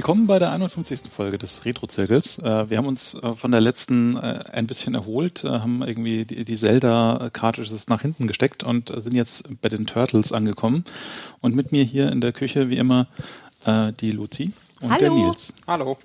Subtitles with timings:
[0.00, 1.10] Willkommen bei der 51.
[1.14, 2.38] Folge des Retro-Zirkels.
[2.38, 6.56] Äh, wir haben uns äh, von der letzten äh, ein bisschen erholt, haben irgendwie die
[6.56, 10.86] Zelda-Cartridges nach hinten gesteckt und sind jetzt bei den Turtles angekommen.
[11.42, 13.08] Und mit mir hier in der Küche, wie immer,
[14.00, 15.00] die Luzi und Hallo.
[15.00, 15.52] der Nils.
[15.66, 15.98] Hallo.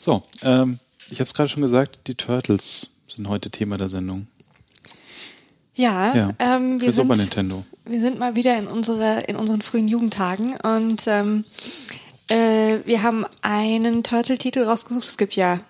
[0.00, 0.78] So, ähm,
[1.10, 4.26] ich habe es gerade schon gesagt, die Turtles sind heute Thema der Sendung.
[5.74, 7.64] Ja, Ja, ähm, wir, für sind, Super Nintendo.
[7.84, 11.44] wir sind mal wieder in, unsere, in unseren frühen Jugendtagen und ähm,
[12.30, 15.04] äh, wir haben einen Turtle-Titel rausgesucht.
[15.04, 15.60] Es gibt ja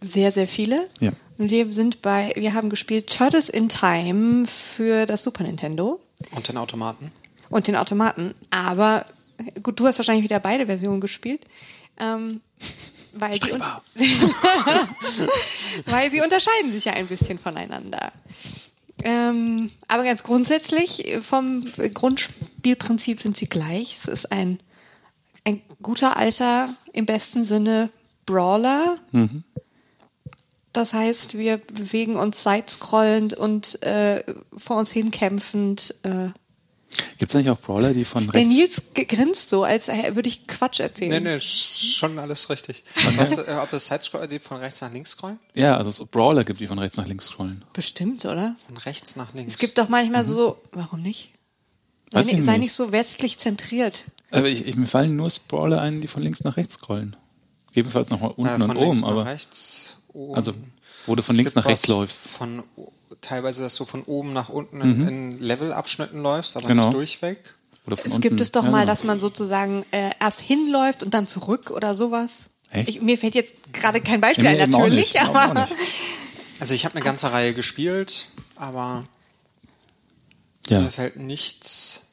[0.00, 0.88] sehr, sehr viele.
[0.98, 1.12] Ja.
[1.38, 6.00] Und wir sind bei, wir haben gespielt Turtles in Time für das Super Nintendo
[6.32, 7.12] Und den Automaten.
[7.48, 8.34] und den Automaten.
[8.50, 9.06] Aber
[9.62, 11.42] gut, du hast wahrscheinlich wieder beide Versionen gespielt.
[11.98, 12.40] Ähm,
[13.12, 13.50] weil, die
[15.86, 18.12] weil sie unterscheiden sich ja ein bisschen voneinander.
[19.02, 23.94] Ähm, aber ganz grundsätzlich, vom Grundspielprinzip sind sie gleich.
[23.96, 24.60] Es ist ein,
[25.44, 27.90] ein guter alter, im besten Sinne,
[28.26, 28.98] Brawler.
[30.72, 34.22] Das heißt, wir bewegen uns sidescrollend und äh,
[34.56, 35.94] vor uns hin kämpfend.
[36.04, 36.28] Äh,
[37.18, 38.48] Gibt es eigentlich auch Brawler, die von der rechts...
[38.48, 41.22] Nils g- grinst so, als äh, würde ich Quatsch erzählen.
[41.22, 42.84] Nee, nee, schon alles richtig.
[43.16, 45.38] Weißt du, äh, ob es Sidescroller die von rechts nach links scrollen?
[45.54, 47.64] Ja, also es Brawler gibt, die von rechts nach links scrollen.
[47.72, 48.54] Bestimmt, oder?
[48.66, 49.54] Von rechts nach links.
[49.54, 51.32] Es gibt doch manchmal so, warum nicht?
[52.12, 52.60] Sei, Weiß ich ni- sei nicht.
[52.60, 54.04] nicht so westlich zentriert.
[54.30, 57.16] Aber ich, ich, mir fallen nur Brawler ein, die von links nach rechts scrollen.
[57.68, 60.34] Gegebenenfalls noch mal äh, unten von und links oben, nach aber rechts, oben.
[60.36, 60.52] also
[61.06, 62.28] wo du von Es links nach rechts läufst.
[62.28, 62.62] Von,
[63.20, 66.84] teilweise, dass du von oben nach unten in, in Levelabschnitten läufst, aber Genau.
[66.86, 67.54] nicht durchweg.
[67.86, 68.22] Oder von Es unten.
[68.28, 68.92] gibt es doch ja, mal, genau.
[68.92, 72.50] dass man sozusagen äh, erst hinläuft und dann zurück oder sowas.
[72.70, 72.88] Echt?
[72.88, 75.74] Ich, mir fällt jetzt gerade kein Beispiel Ja, ein, natürlich, nicht, auch aber nicht.
[76.60, 79.04] Also ich habe eine ganze Reihe gespielt, aber
[80.70, 80.80] Ja.
[80.80, 82.06] mir fällt nichts.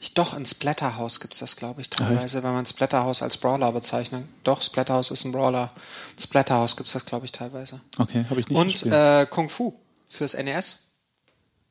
[0.00, 3.70] Ich, doch, in Splatterhouse gibt es das, glaube ich, teilweise, wenn man Splatterhouse als Brawler
[3.70, 4.24] bezeichnet.
[4.42, 5.70] Doch, Splatterhouse ist ein Brawler.
[6.18, 7.80] Splatterhouse gibt es das, glaube ich, teilweise.
[7.98, 9.74] Okay, habe ich nicht Und äh, Kung Fu
[10.08, 10.88] fürs NES.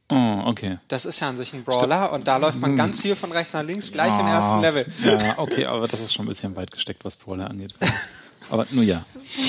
[0.10, 0.78] oh, okay.
[0.88, 3.52] Das ist ja an sich ein Brawler und da läuft man ganz viel von rechts
[3.54, 4.86] nach links, gleich im ersten Ah, Level.
[5.04, 7.74] Ja, okay, aber das ist schon ein bisschen weit gesteckt, was Brawler angeht.
[8.52, 9.04] Aber nur ja.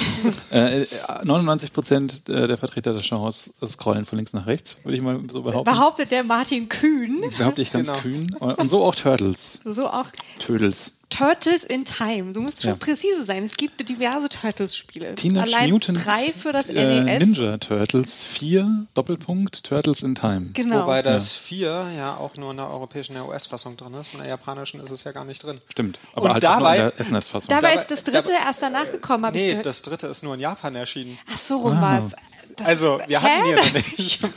[0.51, 0.87] äh,
[1.25, 5.43] 99 Prozent der Vertreter der Chance scrollen von links nach rechts, würde ich mal so
[5.43, 5.71] behaupten.
[5.71, 7.99] behauptet der Martin Kühn, Behaupte ich ganz Genau.
[8.01, 8.35] kühn.
[8.39, 9.61] Und so auch Turtles.
[9.65, 10.07] so auch
[10.39, 10.93] Tödels.
[11.13, 12.33] Turtles in Time.
[12.33, 12.77] Du musst schon Ja.
[12.77, 13.45] präzise sein.
[13.45, 15.15] Es gibt diverse Turtles-Spiele.
[15.15, 17.21] Teenage Allein Mutant drei für das äh, NES.
[17.21, 20.51] Ninja Turtles 4, Doppelpunkt, Turtles in Time.
[20.55, 20.83] Genau.
[20.83, 24.15] Wobei das 4 ja auch nur in der europäischen US-Fassung drin ist.
[24.15, 25.61] In der japanischen ist es ja gar nicht drin.
[25.71, 25.99] Stimmt.
[26.15, 27.49] Aber Und halt dabei- in der SNES-Fassung.
[27.51, 30.23] Dabei Dabei- ist das dritte dabei- erst danach gekommen, habe ich Nee, das dritte ist
[30.23, 31.19] nur in Japan erschienen.
[31.33, 31.83] Ach so rum Ah.
[31.83, 32.13] war's.
[32.57, 33.51] Das Also, wir hatten Hä?
[33.51, 34.21] die noch nicht.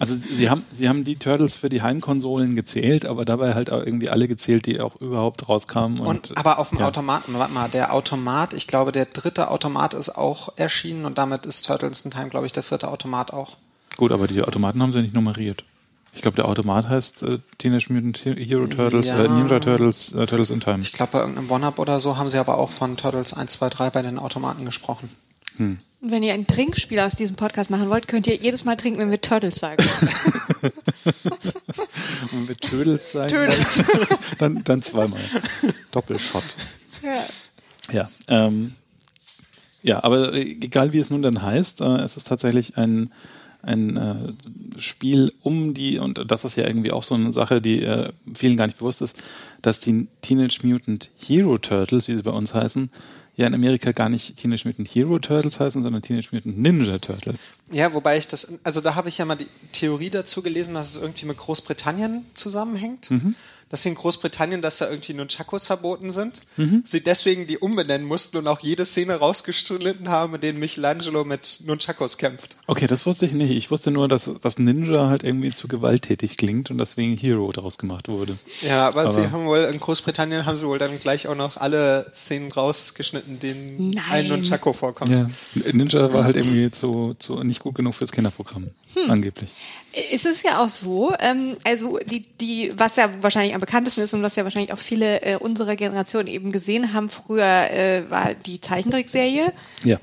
[0.00, 3.80] Also sie haben, sie haben die Turtles für die Heimkonsolen gezählt, aber dabei halt auch
[3.84, 5.98] irgendwie alle gezählt, die auch überhaupt rauskamen.
[5.98, 6.86] Und, Und, aber auf dem ja.
[6.86, 11.46] Automaten, warte mal, der Automat, ich glaube, der dritte Automat ist auch erschienen und damit
[11.46, 13.56] ist Turtles in Time, glaube ich, der vierte Automat auch.
[13.96, 15.64] Gut, aber die Automaten haben sie nicht nummeriert.
[16.12, 19.24] Ich glaube, der Automat heißt äh, Teenage Mutant Hero Turtles, Ja.
[19.24, 20.78] äh, Ninja Turtles, äh, Turtles in Time.
[20.82, 23.68] Ich glaube, bei irgendeinem One-Up oder so haben sie aber auch von Turtles 1, 2,
[23.68, 25.10] 3 bei den Automaten gesprochen.
[25.58, 29.00] Und wenn ihr ein Trinkspiel aus diesem Podcast machen wollt, könnt ihr jedes Mal trinken,
[29.00, 29.84] wenn wir Turtles sagen.
[32.32, 33.84] Und mit Tödels sagen, Turtles.
[34.38, 35.20] dann, dann zweimal.
[35.90, 36.44] Doppelshot.
[37.02, 37.24] ja.
[37.90, 38.74] Ja, ähm,
[39.82, 43.10] ja, aber egal wie es nun dann heißt, äh, es ist tatsächlich ein,
[43.62, 47.82] ein äh, Spiel um die, und das ist ja irgendwie auch so eine Sache, die
[47.82, 49.22] äh, vielen gar nicht bewusst ist,
[49.62, 52.90] dass die Teenage Mutant Hero Turtles, wie sie bei uns heißen,
[53.38, 57.52] ja in Amerika gar nicht Teenage Mutant Hero Turtles heißen, sondern Teenage Mutant Ninja Turtles.
[57.70, 60.96] Ja, wobei ich das, also da habe ich ja mal die Theorie dazu gelesen, dass
[60.96, 63.10] es irgendwie mit Großbritannien zusammenhängt.
[63.70, 66.40] Dass in Großbritannien, dass da irgendwie Nunchakos verboten sind.
[66.84, 71.60] Sie deswegen die umbenennen mussten und auch jede Szene rausgeschnitten haben, in denen Michelangelo mit
[71.66, 72.56] Nunchakos kämpft.
[72.66, 73.50] Okay, das wusste ich nicht.
[73.50, 77.76] Ich wusste nur, dass das Ninja halt irgendwie zu gewalttätig klingt und deswegen Hero daraus
[77.76, 78.38] gemacht wurde.
[78.62, 81.56] Ja, aber, sie Aber- haben wohl, in Großbritannien haben sie wohl dann gleich auch noch
[81.58, 84.04] alle Szenen rausgeschnitten, denen Nein.
[84.10, 85.10] ein Nunchako vorkommt.
[85.10, 85.28] Ja,
[85.72, 88.70] Ninja war halt irgendwie zu, zu nicht gut genug fürs Kinderprogramm,
[89.08, 89.50] angeblich.
[90.12, 94.14] Es ist ja auch so, ähm, also die, die, was ja wahrscheinlich am bekanntesten ist
[94.14, 98.34] und was ja wahrscheinlich auch viele äh, unserer Generation eben gesehen haben, früher äh, war
[98.34, 99.52] die Zeichentrickserie.
[99.82, 99.98] Ja.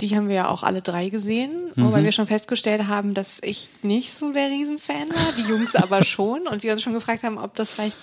[0.00, 3.70] Die haben wir ja auch alle drei gesehen, wobei wir schon festgestellt haben, dass ich
[3.82, 7.38] nicht so der Riesenfan war, die Jungs aber schon und wir uns schon gefragt haben,
[7.38, 7.98] ob das vielleicht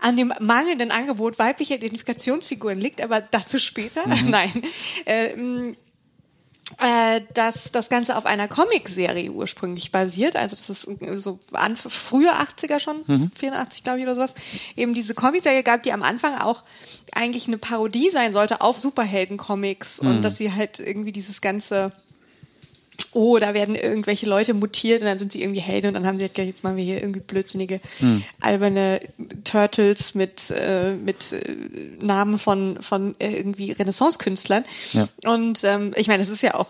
[0.00, 4.02] an dem mangelnden Angebot weiblicher Identifikationsfiguren liegt, aber dazu später.
[4.26, 4.62] Nein.
[5.06, 5.76] Ähm,
[6.80, 10.36] äh, dass das Ganze auf einer Comicserie ursprünglich basiert.
[10.36, 10.88] Also das ist
[11.22, 13.30] so an, frühe 80er schon, Mhm.
[13.34, 14.34] 84 glaube ich oder sowas.
[14.76, 16.62] Eben diese Comicserie gab, die am Anfang auch
[17.12, 20.08] eigentlich eine Parodie sein sollte auf Superhelden-Comics Mhm.
[20.08, 21.92] und dass sie halt irgendwie dieses ganze
[23.12, 26.18] oh, da werden irgendwelche Leute mutiert und dann sind sie irgendwie Helden und dann haben
[26.18, 28.22] sie halt gleich, jetzt machen wir hier irgendwie blödsinnige, Hm.
[28.40, 29.00] alberne
[29.44, 31.56] Turtles mit, äh, mit äh,
[32.00, 34.64] Namen von, von äh, irgendwie Renaissance-Künstlern.
[34.92, 35.08] Ja.
[35.24, 36.68] Und ähm, ich meine, es ist ja auch,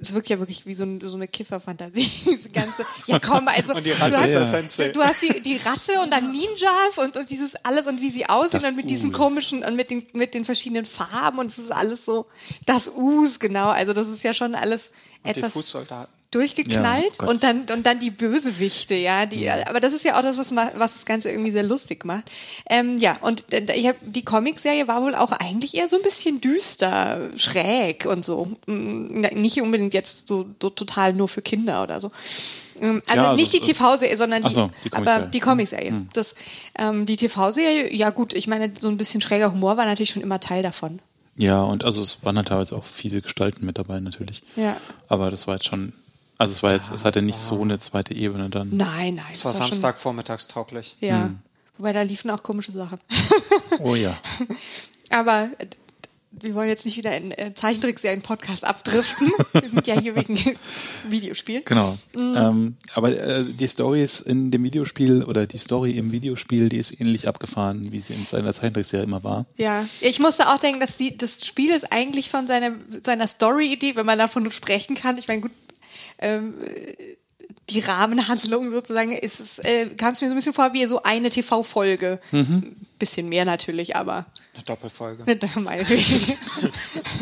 [0.00, 3.74] es wirkt ja wirklich wie so, ein, so eine Kifferfantasie, diese ganze, ja komm, also
[3.74, 4.88] Und die Ratte du hast, Sensei.
[4.88, 8.26] du hast die, die Ratte und dann Ninjas und, und dieses alles und wie sie
[8.28, 9.18] aussehen Das und mit diesen Us.
[9.18, 12.26] komischen und mit den, mit den verschiedenen Farben und es ist alles so,
[12.66, 14.90] das Us, genau, also das ist ja schon alles
[15.22, 16.12] Und etwas Fußsoldaten.
[16.30, 20.16] durchgeknallt Ja, oh und dann und dann die Bösewichte, ja, die aber das ist ja
[20.18, 22.30] auch das was was das ganze irgendwie sehr lustig macht.
[22.68, 26.02] Ähm, ja, und äh, ich hab, die Comicserie war wohl auch eigentlich eher so ein
[26.02, 28.52] bisschen düster, schräg und so.
[28.66, 32.10] Mm, Nicht unbedingt jetzt so, so total nur für Kinder oder so.
[32.80, 35.30] Ähm, Also Ja, also nicht die es- TV-Serie, sondern die, so, die aber Comicserie.
[35.32, 36.06] die Comicserie.
[36.14, 36.34] Das,
[36.78, 40.22] ähm, die TV-Serie, ja gut, ich meine, so ein bisschen schräger Humor war natürlich schon
[40.22, 41.00] immer Teil davon.
[41.36, 44.42] Ja, und also es waren dann teilweise auch fiese Gestalten mit dabei natürlich.
[44.56, 44.76] Ja.
[45.08, 45.92] Aber das war jetzt schon,
[46.38, 48.76] also es war jetzt, es hatte nicht war- so eine zweite Ebene dann.
[48.76, 49.24] Nein, nein.
[49.32, 50.96] Es war schon- Samstag vormittags tauglich.
[51.00, 51.24] Ja.
[51.24, 51.38] Hm.
[51.78, 52.98] Wobei da liefen auch komische Sachen.
[53.78, 54.18] Oh ja.
[55.10, 55.48] Aber
[56.32, 59.32] wir wollen jetzt nicht wieder in äh, Zeichentrickserien-Podcast abdriften.
[59.52, 60.38] wir sind ja hier wegen
[61.08, 61.62] Videospielen.
[61.64, 61.98] Genau.
[62.18, 62.36] Mhm.
[62.36, 67.00] Ähm, aber äh, die Stories in dem Videospiel oder die Story im Videospiel, die ist
[67.00, 69.46] ähnlich abgefahren, wie sie in seiner Zeichentrickserie immer war.
[69.56, 72.72] Ja, ich musste auch denken, dass die, das Spiel ist eigentlich von seiner,
[73.04, 75.18] seiner Story-Idee, wenn man davon sprechen kann.
[75.18, 75.52] Ich meine, gut,
[76.18, 76.54] ähm,
[77.70, 81.02] die Rahmenhandlung sozusagen ist es, äh, kam es mir so ein bisschen vor wie so
[81.02, 82.20] eine TV-Folge.
[82.30, 82.76] Mhm.
[82.98, 85.24] Bisschen mehr natürlich, aber Eine Doppelfolge.
[85.56, 86.36] meinetwegen.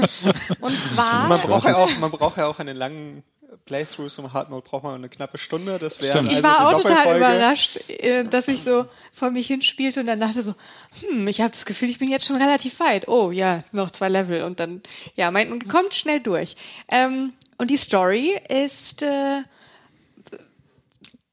[0.61, 1.29] Und zwar.
[1.29, 3.23] Man braucht ja auch, man braucht ja auch in den langen
[3.65, 5.79] Playthroughs im Hard Mode braucht man eine knappe Stunde.
[5.79, 9.47] Das wäre also Ich war die auch total überrascht, äh, dass ich so vor mich
[9.47, 10.55] hinspielte und dann dachte so,
[11.01, 13.09] hm, ich habe das Gefühl, ich bin jetzt schon relativ weit.
[13.09, 14.83] Oh ja, noch zwei Level und dann,
[15.17, 16.57] ja, man kommt schnell durch.
[16.89, 19.43] Ähm, und die Story ist äh,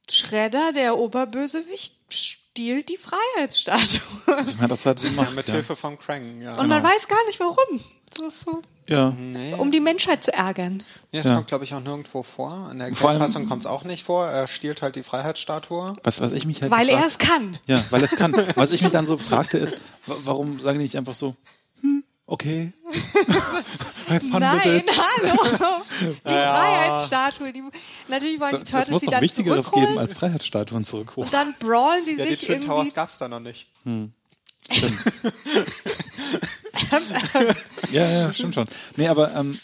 [0.10, 4.46] Schredder, der Oberbösewicht, stiehlt die Freiheitsstatue.
[4.48, 5.36] Ich meine, das hat sie Ja, gemacht.
[5.36, 5.56] mit Ja.
[5.56, 6.56] Hilfe von Krang, ja.
[6.58, 7.82] Und man weiß gar nicht warum.
[8.12, 9.14] Das ist so, ja.
[9.58, 10.84] um die Menschheit zu ärgern.
[11.12, 11.36] Nee, das Ja.
[11.36, 12.70] kommt, glaube ich, auch nirgendwo vor.
[12.72, 14.26] In der Fassung kommt es auch nicht vor.
[14.28, 15.96] Er stiehlt halt die Freiheitsstatue.
[16.04, 17.60] Was, was ich mich halt Weil er gefragt- es kann.
[17.66, 18.34] Ja, weil es kann.
[18.56, 21.36] Was ich mich dann so fragte ist, wa- warum sagen die nicht einfach so,
[21.82, 22.72] hm, okay.
[24.08, 24.92] Have fun Nein, it.
[24.98, 25.82] hallo.
[26.02, 27.52] Die Freiheitsstatue.
[27.54, 27.64] Die,
[28.08, 29.88] natürlich wollen die Turtles das muss die doch dann Wichtigeres zurückholen.
[29.88, 31.28] geben, als Freiheitsstatuen zurückholen.
[31.28, 32.68] Und dann brawlen sie Ja, die sich Twin irgendwie.
[32.68, 33.68] Towers gab es da noch nicht.
[34.72, 35.00] Stimmt.
[37.92, 38.68] ja, ja, stimmt schon.
[38.96, 39.60] Nee, aber ähm,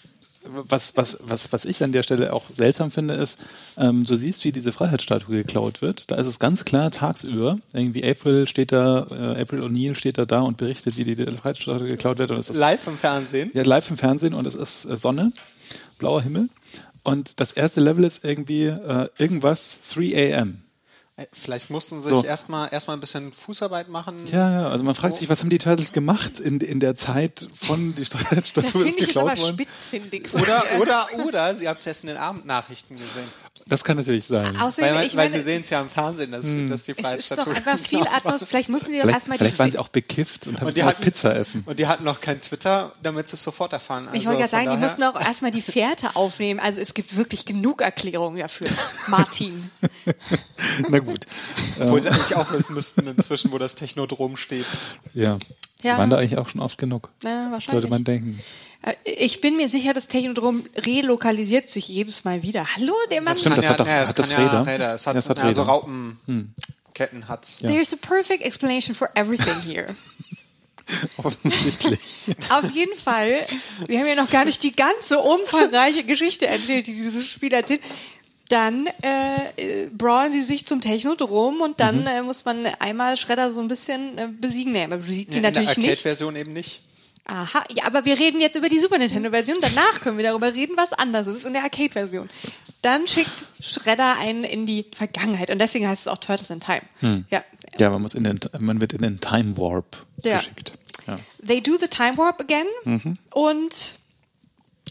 [0.46, 3.40] was, was, was, was ich an der Stelle auch seltsam finde, ist,
[3.78, 6.10] ähm, du siehst, wie diese Freiheitsstatue geklaut wird.
[6.10, 7.60] Da ist es ganz klar tagsüber.
[7.74, 11.88] Irgendwie April steht da, äh, April O'Neil steht da da und berichtet, wie die Freiheitsstatue
[11.88, 12.32] geklaut wird.
[12.32, 13.52] Und es ist Live im Fernsehen.
[13.54, 15.32] ja, live im Fernsehen und es ist äh, Sonne,
[15.98, 16.50] blauer Himmel.
[17.04, 20.62] Und das erste Level ist irgendwie äh, irgendwas 3 a.m.
[21.18, 22.22] Äh, Vielleicht mussten sie So.
[22.22, 24.28] sich erstmal erstmal ein bisschen Fußarbeit machen.
[24.32, 27.48] Ja, ja, also man fragt sich, was haben die Turtles gemacht in, in der Zeit
[27.62, 29.54] von die Das Freiheitsstatue ist finde ich jetzt aber geklaut worden?
[29.56, 30.34] spitzfindig.
[30.34, 33.28] Oder, oder, oder sie haben es erst in den Abendnachrichten gesehen.
[33.72, 34.58] Das kann natürlich sein.
[34.58, 37.14] Außerdem, Weil, ich weil meine, sie sehen es ja im Fernsehen, dass, dass die es
[37.14, 38.02] ist doch einfach viel.
[38.12, 38.44] Atmos.
[38.44, 39.72] Vielleicht mussten sie doch erstmal vielleicht waren die.
[39.72, 41.64] sie auch bekifft und haben Und die hatten- Pizza essen.
[41.66, 44.10] Und die hatten noch kein Twitter, damit sie es sofort erfahren.
[44.10, 46.60] Also Ich wollte ja sagen, die daher- mussten auch erstmal die Fährte aufnehmen.
[46.60, 48.68] Also es gibt wirklich genug Erklärungen dafür.
[49.08, 49.72] Martin.
[50.90, 51.26] Na gut.
[51.80, 54.66] Obwohl sie eigentlich auch wissen müssten inzwischen, wo das Technodrom steht.
[55.14, 55.40] Ja.
[55.84, 55.98] Ja.
[55.98, 57.10] Waren da eigentlich auch schon oft genug?
[57.22, 57.90] Sollte wahrscheinlich.
[57.90, 58.40] man denken.
[58.84, 62.66] Äh, Ich bin mir sicher, das Technodrom relokalisiert sich jedes Mal wieder.
[62.76, 63.36] Hallo, der Mann.
[63.36, 64.66] stimmt, Kann das ja, hat doch- ja, es hat das ja Räder?
[64.68, 64.94] Räder.
[64.96, 65.72] Es hat, Ja, es hat ja, so Räder.
[65.72, 67.60] Raupenketten hat's.
[67.62, 67.70] Ja.
[67.70, 69.88] There's a perfect explanation for everything here.
[71.18, 72.00] Offensichtlich.
[72.50, 73.46] Auf jeden Fall,
[73.88, 77.82] wir haben ja noch gar nicht die ganze umfangreiche Geschichte erzählt, die dieses Spiel erzählt.
[78.52, 83.52] Dann äh, äh, brawlen sie sich zum Technodrom und dann äh, muss man einmal Schredder
[83.52, 84.74] so ein bisschen äh, besiegen.
[84.74, 85.88] Nee, aber besiegt die Ja, in der natürlich nicht.
[85.90, 86.82] Arcade-Version eben nicht.
[87.26, 89.58] Aha, ja, aber wir reden jetzt über die Super Nintendo-Version.
[89.62, 92.30] Danach können wir darüber reden, was anders ist in der Arcade-Version.
[92.82, 96.82] Dann schickt Shredder einen in die Vergangenheit und deswegen heißt es auch Turtles in Time.
[97.30, 97.44] Ja.
[97.78, 100.40] Ja, man muss in den, man wird in den Time Warp Ja.
[100.40, 100.74] geschickt.
[101.08, 101.18] Ja.
[101.48, 103.18] They do the Time Warp again Mhm.
[103.34, 104.00] und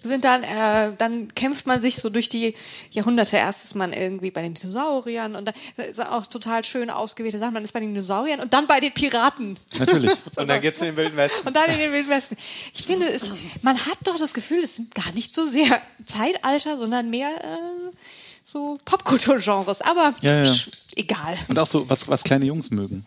[0.03, 2.55] sind dann, äh, dann kämpft man sich so durch die
[2.91, 3.37] Jahrhunderte.
[3.37, 5.55] Erst ist man irgendwie bei den Dinosauriern und dann
[5.89, 7.55] ist auch total schön ausgewählte Sachen.
[7.55, 9.59] Man ist bei den Dinosauriern und dann bei den Piraten.
[9.79, 10.11] Natürlich.
[10.37, 11.47] Und dann geht's in den Wilden Westen.
[11.47, 12.37] Und dann in den Wilden Westen.
[12.75, 13.31] Ich finde, es,
[13.63, 17.97] man hat doch das Gefühl, es sind gar nicht so sehr Zeitalter, sondern mehr äh,
[18.45, 19.83] so Popkulturgenres.
[19.83, 20.55] Aber Ja, ja.
[20.97, 21.37] egal.
[21.49, 23.07] Und auch so, was, was kleine Jungs mögen.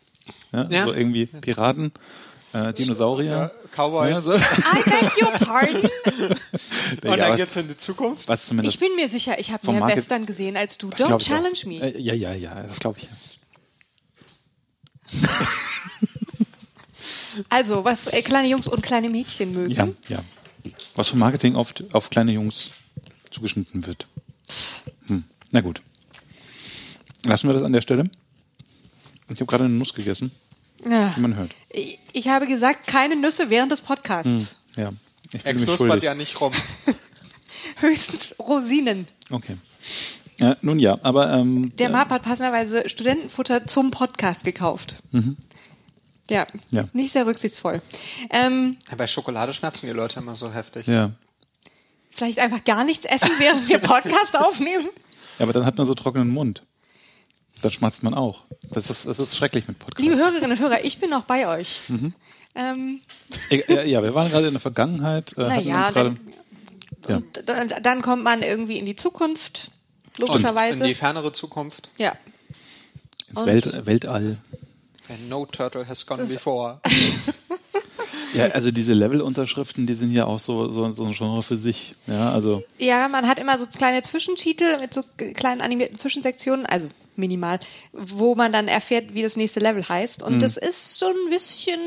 [0.51, 0.85] Ja, Ja.
[0.85, 1.91] So irgendwie Piraten,
[2.53, 3.31] äh, Dinosaurier.
[3.31, 4.09] Ja, Cowboys.
[4.11, 4.35] Ja, so.
[4.35, 4.39] I
[4.85, 5.81] beg your pardon.
[7.03, 8.27] Und Ja, dann geht's in die Zukunft.
[8.27, 10.89] Was zumindest Ich bin mir sicher, ich habe mehr Market- Western gesehen als du.
[10.89, 11.75] Don't challenge me.
[11.81, 13.09] Äh, ja, ja, ja, das glaube ich.
[17.49, 19.71] Also, was äh, kleine Jungs und kleine Mädchen mögen.
[19.73, 20.23] Ja, ja.
[20.95, 22.69] Was vom Marketing oft auf kleine Jungs
[23.31, 24.07] zugeschnitten wird.
[25.07, 25.23] Hm.
[25.51, 25.81] Na gut.
[27.25, 28.09] Lassen wir das an der Stelle.
[29.29, 30.31] Ich habe gerade eine Nuss gegessen,
[30.89, 31.13] Ja.
[31.15, 31.51] wie man hört.
[31.69, 34.55] Ich, ich habe gesagt, keine Nüsse während des Podcasts.
[34.75, 34.91] Ja.
[35.33, 36.53] Ich Er knuspert ja nicht rum.
[37.77, 39.07] Höchstens Rosinen.
[39.29, 39.57] Okay.
[40.39, 45.01] Ja, nun ja, aber ähm, Der Marp hat passenderweise Studentenfutter zum Podcast gekauft.
[46.29, 46.87] Ja, Ja.
[46.93, 47.81] nicht sehr rücksichtsvoll.
[48.29, 50.87] Ähm, Bei Schokolade schmerzen die Leute immer so heftig.
[50.87, 51.11] ja.
[52.11, 54.87] vielleicht einfach gar nichts essen, während wir Podcast aufnehmen.
[55.39, 56.63] ja, aber dann hat man so trockenen Mund.
[57.63, 58.43] Dann schmatzt man auch.
[58.71, 60.01] Das ist, das ist schrecklich mit Podcasts.
[60.03, 61.79] Liebe Hörerinnen und Hörer, ich bin noch bei euch.
[61.87, 62.13] Mhm.
[62.55, 63.01] Ähm,
[63.49, 65.33] Äh, äh, ja, wir waren gerade in der Vergangenheit.
[65.37, 66.19] Äh, naja, dann,
[67.07, 69.71] und dann, dann kommt man irgendwie in die Zukunft,
[70.19, 70.81] Und logischerweise.
[70.83, 71.89] in die fernere Zukunft.
[71.97, 72.13] ja.
[73.29, 74.37] ins und- Welt, Weltall.
[75.09, 76.79] And no turtle has gone before.
[78.33, 81.93] Ja, also diese Level-Unterschriften, die sind ja auch so, so, so ein Genre für sich.
[82.07, 85.03] Ja, also Ja, man hat immer so kleine Zwischentitel mit so
[85.35, 87.59] kleinen animierten Zwischensektionen, also minimal,
[87.91, 90.23] wo man dann erfährt, wie das nächste Level heißt.
[90.23, 91.79] Und das ist so ein bisschen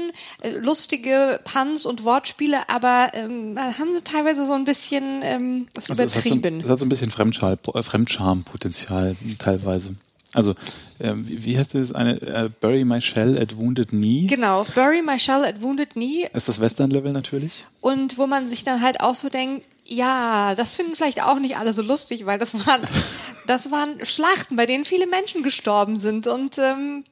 [0.42, 5.90] äh, lustige Puns und Wortspiele, aber ähm, haben sie teilweise so ein bisschen ähm, das
[5.90, 6.60] Also es hat, so, übertrieben.
[6.60, 9.94] es hat so ein bisschen äh, Fremdscham-Potenzial teilweise.
[10.32, 10.54] Also,
[11.00, 12.20] ähm, wie, wie heißt das eine?
[12.20, 14.26] Äh, Bury My Shell at Wounded Knee.
[14.26, 17.64] Genau, Bury My Shell at Wounded Knee Ist das Western-Level natürlich?
[17.80, 21.56] und wo man sich dann halt auch so denkt, ja, das finden vielleicht auch nicht
[21.56, 22.82] alle so lustig, weil das waren,
[23.46, 27.04] das waren Schlachten, bei denen viele Menschen gestorben sind und ähm,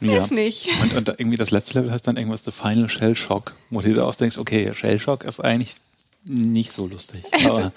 [0.00, 0.68] Weiß nicht.
[0.82, 3.92] Und, und irgendwie das letzte Level heißt dann irgendwas The Final Shell Shock, wo du
[3.92, 5.76] dir auch denkst, okay, Shell Shock ist eigentlich
[6.24, 7.22] nicht so lustig.
[7.44, 7.72] Aber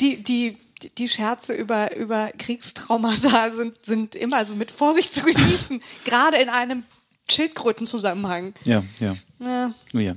[0.00, 0.56] die, die,
[0.96, 6.48] die Scherze über, über Kriegstraumata sind, sind immer so mit Vorsicht zu genießen, gerade in
[6.48, 6.82] einem
[7.30, 8.54] Schildkrötenzusammenhang.
[8.64, 9.14] ja, ja.
[9.38, 9.72] Ja.
[9.92, 10.14] Ja.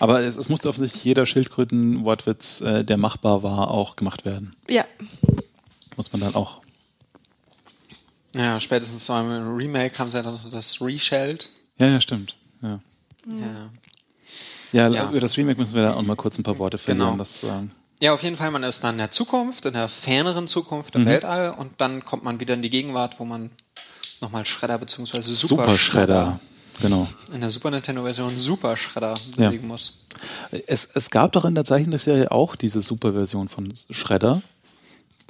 [0.00, 4.56] Aber es, es musste offensichtlich jeder Schildkröten-Wortwitz, äh, der machbar war, auch gemacht werden.
[4.68, 4.84] ja.
[5.96, 6.60] Muss man dann auch.
[8.34, 11.50] Ja, spätestens beim Remake haben sie ja dann das Reshelled.
[11.78, 12.36] Ja, ja, stimmt.
[12.62, 12.80] Ja.
[13.28, 13.70] Ja.
[14.72, 15.10] Ja, Ja.
[15.10, 17.06] über das Remake müssen wir da auch mal kurz ein paar Worte verlieren.
[17.10, 17.18] Genau.
[17.18, 17.70] Das, ähm,
[18.00, 21.02] Ja, auf jeden Fall, man ist dann in der Zukunft, in der ferneren Zukunft, im
[21.02, 21.06] Mhm.
[21.06, 23.50] Weltall und dann kommt man wieder in die Gegenwart, wo man
[24.20, 25.20] nochmal Shredder bzw.
[25.22, 26.40] Super, Super Shredder.
[26.82, 27.06] Genau.
[27.32, 29.46] in der Super Nintendo-Version Super Shredder Ja.
[29.46, 30.06] besiegen muss.
[30.66, 34.42] Es, es gab doch in der Zeichentrickserie auch diese Super-Version von Shredder.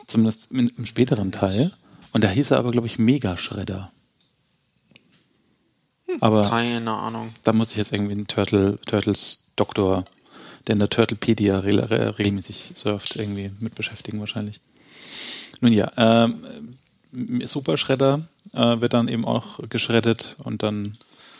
[0.07, 1.73] Zumindest im, späteren Teil.
[2.13, 3.91] Und da hieß er aber, glaube ich, Mega Shredder.
[6.21, 7.35] Aber Keine Ahnung.
[7.43, 10.05] da muss ich jetzt irgendwie einen Turtle, Turtles Doktor,
[10.67, 14.61] der in der Turtlepedia re re regelmäßig surft, irgendwie mit beschäftigen wahrscheinlich.
[15.61, 16.77] Nun ja, ähm,
[17.47, 20.99] Super Shredder äh, wird dann eben auch geschreddet und dann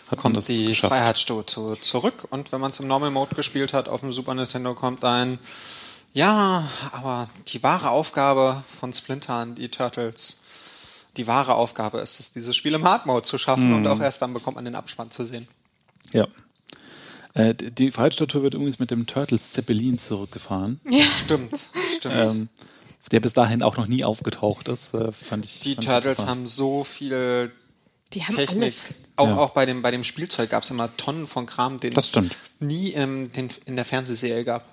[0.09, 0.93] hat man Kommt das die geschafft.
[0.93, 4.75] Freiheitsstufe zurück und wenn man es im Normal Mode gespielt hat auf dem Super Nintendo,
[4.75, 5.39] kommt ein
[6.15, 10.41] Ja, aber die wahre Aufgabe von Splinter an die Turtles,
[11.17, 13.75] die wahre Aufgabe ist es, dieses Spiel im Hard Mode zu schaffen Mhm.
[13.77, 15.49] und auch erst dann bekommt man den Abspann zu sehen.
[16.13, 16.29] Ja.
[17.35, 21.05] Äh, die- Freiheitsstatue wird übrigens mit dem Turtles Zeppelin zurückgefahren, ja.
[21.25, 22.15] Stimmt, stimmt.
[22.17, 22.49] ähm,
[23.11, 24.95] der bis dahin auch noch nie aufgetaucht ist.
[24.95, 27.51] Äh, fand ich, die fand Turtles haben so viel
[28.15, 28.63] Die haben Technik.
[28.63, 28.95] alles.
[29.17, 29.37] Auch, Ja.
[29.39, 32.19] auch bei dem, bei dem Spielzeug gab es immer Tonnen von Kram, den es
[32.61, 34.65] nie in, den, in der Fernsehserie gab.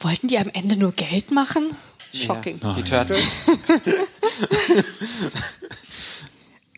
[0.00, 1.74] Wollten die am Ende nur Geld machen?
[2.14, 2.60] Shocking.
[2.62, 2.72] Ja.
[2.74, 2.84] Die Nein.
[3.06, 3.40] Turtles?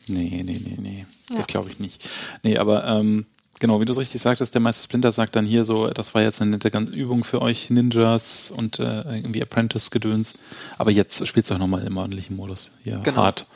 [0.06, 1.06] Nee, nee, nee, nee.
[1.30, 2.06] Das glaube ich nicht.
[2.42, 3.24] Nee, aber ähm,
[3.58, 6.20] genau, wie du es richtig sagtest, der Meister Splinter sagt dann hier so, das war
[6.22, 10.34] jetzt eine nette ganze Übung für euch Ninjas und äh, irgendwie Apprentice-Gedöns.
[10.76, 12.72] Aber jetzt spielst du auch nochmal im ordentlichen Modus.
[12.82, 13.16] Hier Genau.
[13.22, 13.46] hart.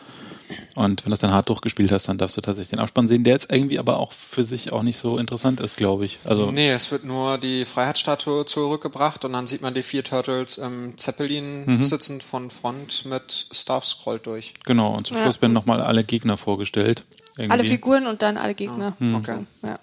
[0.74, 3.22] Und wenn du das dann hart durchgespielt hast, dann darfst du tatsächlich den Abspann sehen,
[3.24, 6.18] der jetzt irgendwie aber auch für sich auch nicht so interessant ist, glaube ich.
[6.24, 10.56] Also Nee, es wird nur die Freiheitsstatue zurückgebracht und dann sieht man die vier Turtles
[10.58, 11.84] im Zeppelin Mhm.
[11.84, 14.54] sitzend von Front mit Staff scrollt durch.
[14.64, 15.24] genau, und zum Ja.
[15.24, 17.04] Schluss werden nochmal alle Gegner vorgestellt.
[17.36, 17.52] Irgendwie.
[17.52, 18.96] Alle Figuren und dann alle Gegner.
[19.00, 19.46] Okay.
[19.62, 19.78] Ja.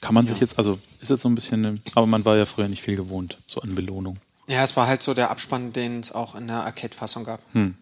[0.00, 2.68] kann man sich jetzt, also ist jetzt so ein bisschen, aber man war ja früher
[2.68, 4.16] nicht viel gewohnt, so an Belohnung.
[4.48, 7.40] Ja, es war halt so der Abspann, den es auch in der Arcade-Fassung gab.
[7.52, 7.74] Hm.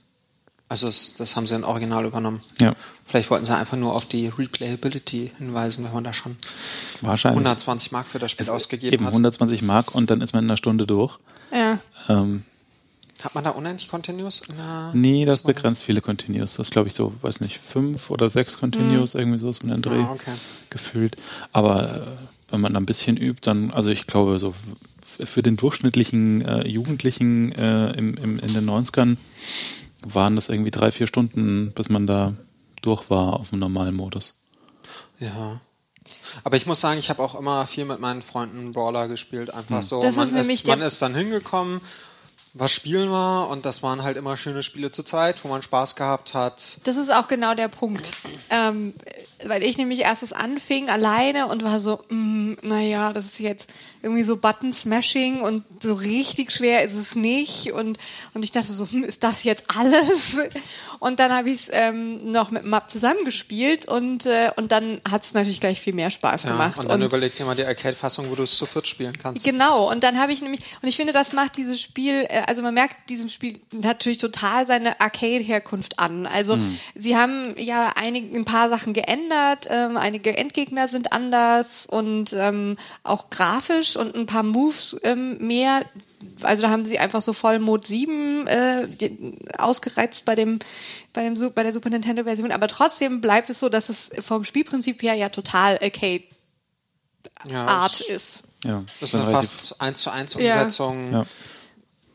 [0.68, 2.42] Also es, das haben sie in Original übernommen.
[2.60, 2.74] Ja,
[3.06, 6.36] Vielleicht wollten sie einfach nur auf die Replayability hinweisen, wenn man da schon
[7.00, 7.38] wahrscheinlich.
[7.38, 9.12] 120 Mark für das Spiel ausgegeben Eben hat.
[9.12, 11.18] 120 Mark und dann ist man in einer Stunde durch.
[11.50, 11.78] Ja.
[12.10, 12.42] Ähm,
[13.22, 14.42] Hat man da unendlich Continuous?
[14.46, 16.56] In der nee, das begrenzt viele Continuous.
[16.56, 19.80] Das glaube ich so, weiß nicht, fünf oder sechs Continuous, irgendwie so ist um den
[19.80, 20.32] Dreh Ah, okay.
[20.68, 21.16] gefühlt.
[21.50, 22.00] Aber äh,
[22.50, 24.52] wenn man ein bisschen übt, dann, also ich glaube, so
[25.02, 29.16] für den durchschnittlichen äh, Jugendlichen äh, im, im, in den 90ern
[30.02, 32.34] waren das irgendwie drei, vier Stunden, bis man da
[32.82, 34.34] durch war auf dem normalen Modus.
[35.18, 35.60] Ja.
[36.44, 39.52] Aber ich muss sagen, ich habe auch immer viel mit meinen Freunden Brawler gespielt.
[39.52, 40.00] Einfach so.
[40.00, 41.80] Das ist man, nämlich ist, man ist dann hingekommen,
[42.54, 45.96] was spielen wir und das waren halt immer schöne Spiele zur Zeit, wo man Spaß
[45.96, 46.80] gehabt hat.
[46.86, 48.10] Das ist auch genau der Punkt.
[48.50, 48.94] Ähm,
[49.46, 53.70] weil ich nämlich erstes anfing alleine und war so, mm, naja, das ist jetzt
[54.02, 57.72] irgendwie so Button-Smashing und so richtig schwer ist es nicht.
[57.72, 57.98] Und,
[58.34, 60.38] und ich dachte so, hm, ist das jetzt alles?
[61.00, 65.24] Und dann habe ich es ähm, noch mit Map zusammengespielt und, äh, und dann hat
[65.24, 66.76] es natürlich gleich viel mehr Spaß Ja, gemacht.
[66.76, 69.44] und dann überleg dir mal die Arcade-Fassung, wo du es zu viert spielen kannst.
[69.44, 72.62] Genau, und dann habe ich nämlich, und ich finde, das macht dieses Spiel, äh, also
[72.62, 76.26] man merkt diesem Spiel natürlich total seine Arcade-Herkunft an.
[76.26, 76.58] Also
[76.96, 79.27] sie haben ja einige, ein paar Sachen geändert,
[79.70, 85.82] ähm, einige Endgegner sind anders und ähm, auch grafisch und ein paar Moves ähm, mehr.
[86.42, 88.88] Also da haben sie einfach so voll Mode 7 äh,
[89.56, 90.58] ausgereizt bei dem,
[91.12, 94.44] bei dem bei der Super Nintendo Version, aber trotzdem bleibt es so, dass es vom
[94.44, 96.24] Spielprinzip her ja total Arcade
[97.46, 98.42] ja, Art es ist.
[98.64, 100.54] Ja, ist dann eine fast 1 zu 1 Ja.
[100.54, 101.12] Umsetzung.
[101.12, 101.26] Ja.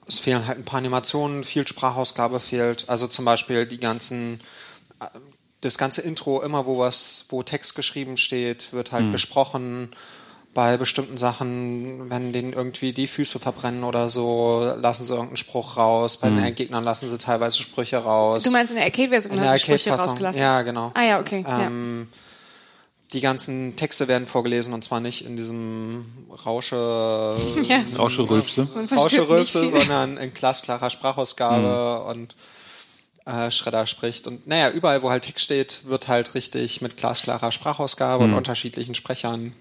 [0.05, 2.89] Es fehlen halt ein paar Animationen, viel Sprachausgabe fehlt.
[2.89, 4.41] Also zum Beispiel die ganzen,
[5.00, 5.05] äh,
[5.65, 9.89] das ganze Intro, immer wo was, wo Text geschrieben steht, wird halt besprochen.
[10.53, 15.77] Bei bestimmten Sachen, wenn denen irgendwie die Füße verbrennen oder so, lassen sie irgendeinen Spruch
[15.77, 16.17] raus.
[16.17, 18.43] Bei den Endgegnern lassen sie teilweise Sprüche raus.
[18.43, 20.10] Du meinst in der Arcade-Version der du Sprüche Arcade-Fassung?
[20.12, 20.41] rausgelassen?
[20.41, 20.91] Ja, genau.
[20.93, 21.43] Ah ja, okay.
[21.47, 22.08] Ähm,
[23.13, 26.06] Die ganzen Texte werden vorgelesen und zwar nicht in diesem
[26.45, 26.76] Rausche,
[27.63, 27.80] Ja.
[27.97, 29.67] Rauscherülpse.
[29.67, 32.36] Sondern in glasklarer Sprachausgabe und
[33.25, 34.27] äh, Schredder spricht.
[34.27, 38.95] Und naja, überall, wo halt Text steht, wird halt richtig mit glasklarer Sprachausgabe und unterschiedlichen
[38.95, 39.53] Sprechern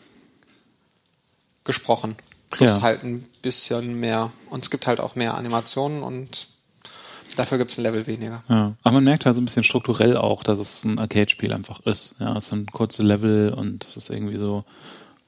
[1.65, 2.17] gesprochen.
[2.51, 2.83] Plus Ja.
[2.83, 4.33] halt ein bisschen mehr.
[4.51, 6.49] Und es gibt halt auch mehr Animationen und
[7.37, 8.43] dafür gibt es ein Level weniger.
[8.49, 11.81] Ja, aber man merkt halt so ein bisschen strukturell auch, dass es ein Arcade-Spiel einfach
[11.87, 12.17] ist.
[12.19, 14.65] Ja, es sind kurze Level und es ist irgendwie so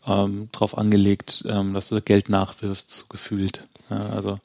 [0.07, 3.66] ähm, drauf angelegt, ähm, dass du Geld nachwirfst, gefühlt.
[3.88, 4.38] Ja, also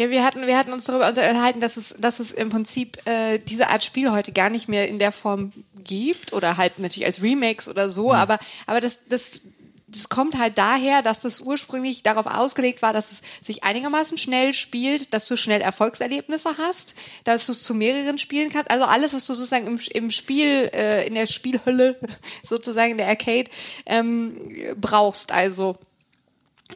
[0.00, 3.36] Ja, wir hatten, wir hatten uns darüber unterhalten, dass es, dass es im Prinzip äh,
[3.36, 5.52] diese Art Spiel heute gar nicht mehr in der Form
[5.84, 9.42] gibt oder halt natürlich als Remakes oder so, aber, aber das, das,
[9.88, 14.54] das kommt halt daher, dass das ursprünglich darauf ausgelegt war, dass es sich einigermaßen schnell
[14.54, 18.70] spielt, dass du schnell Erfolgserlebnisse hast, dass du es zu mehreren spielen kannst.
[18.70, 22.00] Also alles, was du sozusagen im, im Spiel, äh, in der Spielhölle,
[22.42, 23.50] sozusagen in der Arcade,
[23.84, 24.34] ähm,
[24.80, 25.30] brauchst.
[25.30, 25.76] Also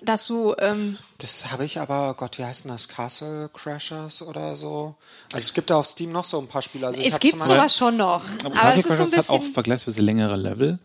[0.02, 2.88] dass du ähm, Das habe ich aber, Gott, wie heißt denn das?
[2.88, 4.94] Castle Crashers oder so?
[5.32, 6.86] Also es gibt da auf Steam noch so ein paar Spiele.
[6.86, 8.22] Also es gibt sowas schon noch.
[8.44, 10.78] Aber, Aber, Castle Crashers hat auch vergleichsweise längere Level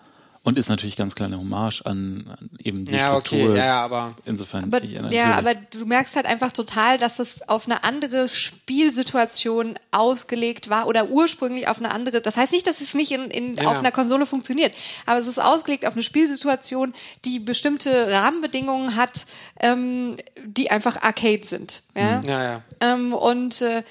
[0.44, 3.56] und ist natürlich ganz kleine Hommage an, an eben die Ja, okay, Struktur.
[3.58, 7.48] ja, ja, aber Insofern, Aber, ja, ja, aber du merkst halt einfach total, dass es
[7.50, 12.22] auf eine andere Spielsituation ausgelegt war oder ursprünglich auf eine andere.
[12.22, 13.70] Das heißt nicht, dass es nicht in, in, Ja.
[13.70, 14.74] auf einer Konsole funktioniert,
[15.06, 16.94] aber es ist ausgelegt auf eine Spielsituation,
[17.26, 19.26] die bestimmte Rahmenbedingungen hat,
[19.60, 21.84] ähm, die einfach Arcade sind.
[21.96, 22.22] Ja?
[22.26, 22.62] ja, ja.
[22.80, 23.84] Ähm, und äh,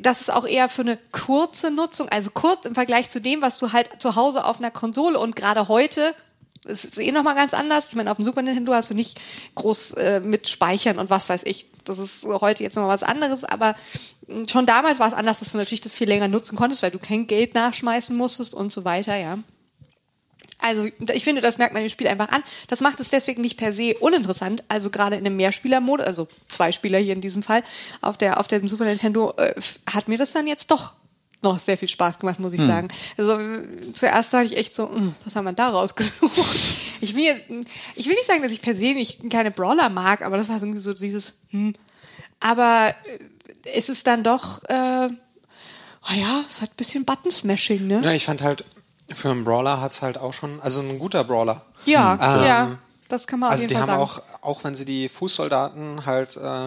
[0.00, 3.58] das ist auch eher für eine kurze Nutzung, also kurz im Vergleich zu dem, was
[3.58, 6.14] du halt zu Hause auf einer Konsole und gerade heute,
[6.64, 7.90] es ist eh nochmal ganz anders.
[7.90, 9.20] Ich meine, auf dem Super Nintendo hast du nicht
[9.54, 11.70] groß äh, mit Speichern und was weiß ich.
[11.84, 13.76] Das ist heute jetzt nochmal was anderes, aber
[14.26, 16.90] mh, schon damals war es anders, dass du natürlich das viel länger nutzen konntest, weil
[16.90, 19.38] du kein Geld nachschmeißen musstest und so weiter, ja.
[20.66, 22.42] Also ich finde, das merkt man dem Spiel einfach an.
[22.68, 24.64] Das macht es deswegen nicht per se uninteressant.
[24.68, 27.62] Also gerade in einem Mehrspieler-Modus, also zwei Spieler hier in diesem Fall,
[28.00, 29.54] auf der auf dem Super Nintendo äh,
[29.90, 30.92] hat mir das dann jetzt doch
[31.42, 32.88] noch sehr viel Spaß gemacht, muss ich sagen.
[33.16, 36.32] Also äh, zuerst dachte ich echt so, "Hm, was haben wir da rausgesucht?
[37.02, 37.44] Ich will jetzt,
[37.94, 40.56] ich will nicht sagen, dass ich per se nicht keine Brawler mag, aber das war
[40.56, 41.74] irgendwie so dieses, hm.
[42.40, 43.18] Aber äh,
[43.74, 48.00] es ist dann doch, äh, oh ja, es hat ein bisschen Button-Smashing, ne?
[48.02, 48.64] Ja, ich fand halt,
[49.12, 51.62] für einen Brawler hat's halt auch schon, also ein guter Brawler.
[51.84, 54.22] Ja, Ähm, ja, das kann man Also auf die jeden haben Fall sagen.
[54.42, 56.66] auch, auch wenn sie die Fußsoldaten halt äh,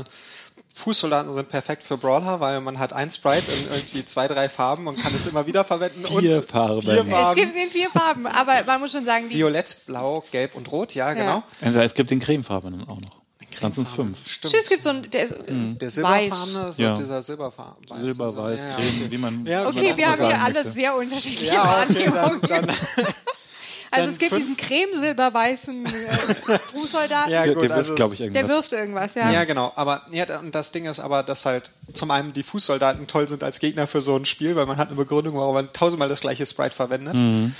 [0.75, 4.87] Fußsoldaten sind perfekt für Brawler, weil man hat ein Sprite in irgendwie zwei, drei Farben
[4.87, 6.05] und kann es immer wieder verwenden.
[6.05, 6.81] Vier und Farben.
[6.81, 7.39] Vier Es Farben.
[7.41, 10.71] Es gibt in vier Farben, aber man muss schon sagen, die, Violett, Blau, Gelb und
[10.71, 11.43] Rot, ja, genau.
[11.61, 13.18] Also es gibt den cremefarbenen auch noch.
[13.61, 14.17] Dann sind es fünf.
[14.25, 14.53] Stimmt.
[14.53, 15.47] Tschüss, es gibt so ein, der, ist, Der
[15.81, 15.93] weiß.
[15.93, 16.93] silberfarbene, so Ja.
[16.95, 17.85] dieser Silberfarben.
[18.07, 19.45] Silber, weiß, ja, Creme, wie man.
[19.45, 20.71] Ja, Okay, wir haben hier alle möchte.
[20.71, 22.41] sehr unterschiedliche Ja, okay, Wahrnehmungen.
[22.47, 22.69] dann, dann,
[23.91, 28.13] also dann es gibt diesen cremesilberweißen äh, Fußsoldaten, Ja, Der, gut, der also wirft, glaube
[28.13, 28.57] ich, es- der irgendwas.
[28.57, 29.31] wirft irgendwas, ja.
[29.31, 29.71] Ja, genau.
[29.75, 33.43] Aber ja, und das Ding ist aber, dass halt zum einen die Fußsoldaten toll sind
[33.43, 36.21] als Gegner für so ein Spiel, weil man hat eine Begründung, warum man tausendmal das
[36.21, 37.15] gleiche Sprite verwendet.
[37.15, 37.55] Mhm.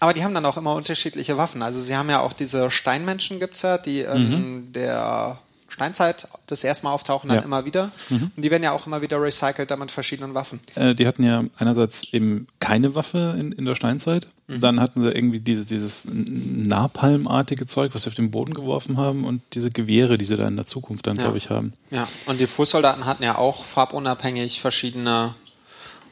[0.00, 1.62] Aber die haben dann auch immer unterschiedliche Waffen.
[1.62, 6.86] Also sie haben ja auch diese Steinmenschen gibt's ja, die in der Steinzeit das erste
[6.86, 7.42] Mal auftauchen, dann Ja.
[7.44, 7.90] immer wieder.
[8.10, 10.60] Und die werden ja auch immer wieder recycelt, dann mit verschiedenen Waffen.
[10.76, 14.28] Äh, die hatten ja einerseits eben keine Waffe in, in der Steinzeit.
[14.46, 14.60] Mhm.
[14.60, 19.24] Dann hatten sie irgendwie dieses, dieses Napalmartige Zeug, was sie auf den Boden geworfen haben
[19.24, 21.22] und diese Gewehre, die sie da in der Zukunft dann, Ja.
[21.24, 21.72] glaube ich, haben.
[21.90, 25.34] Ja, und die Fußsoldaten hatten ja auch farbunabhängig verschiedene,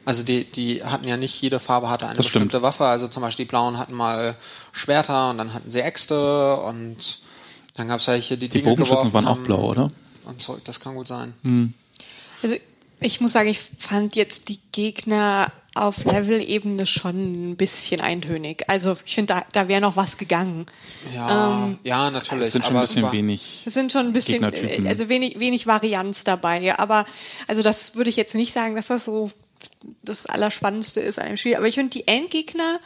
[0.04, 2.46] also die, die hatten ja nicht jede Farbe hatte eine Das stimmt.
[2.46, 2.84] bestimmte Waffe.
[2.86, 4.36] Also zum Beispiel die Blauen hatten mal
[4.72, 7.20] Schwerter und dann hatten sie Äxte und
[7.76, 9.90] dann gab es ja hier die, Die Dinge Bogenschützen waren auch blau, oder?
[10.24, 11.34] Und so, das kann gut sein.
[12.42, 12.56] Also
[13.00, 18.64] ich muss sagen, ich fand jetzt die Gegner auf Level-Ebene schon ein bisschen eintönig.
[18.68, 20.66] Also ich finde, da, da wäre noch was gegangen.
[21.14, 22.44] Ja, Ähm, ja, natürlich.
[22.44, 23.62] Das sind schon aber ein es bisschen war- wenig.
[23.64, 26.78] Es sind schon ein bisschen, äh, also wenig, wenig Varianz dabei.
[26.78, 27.06] Aber
[27.48, 29.30] also das würde ich jetzt nicht sagen, dass das so
[30.02, 31.56] das Allerspannendste ist an dem Spiel.
[31.56, 32.80] Aber ich finde die Endgegner,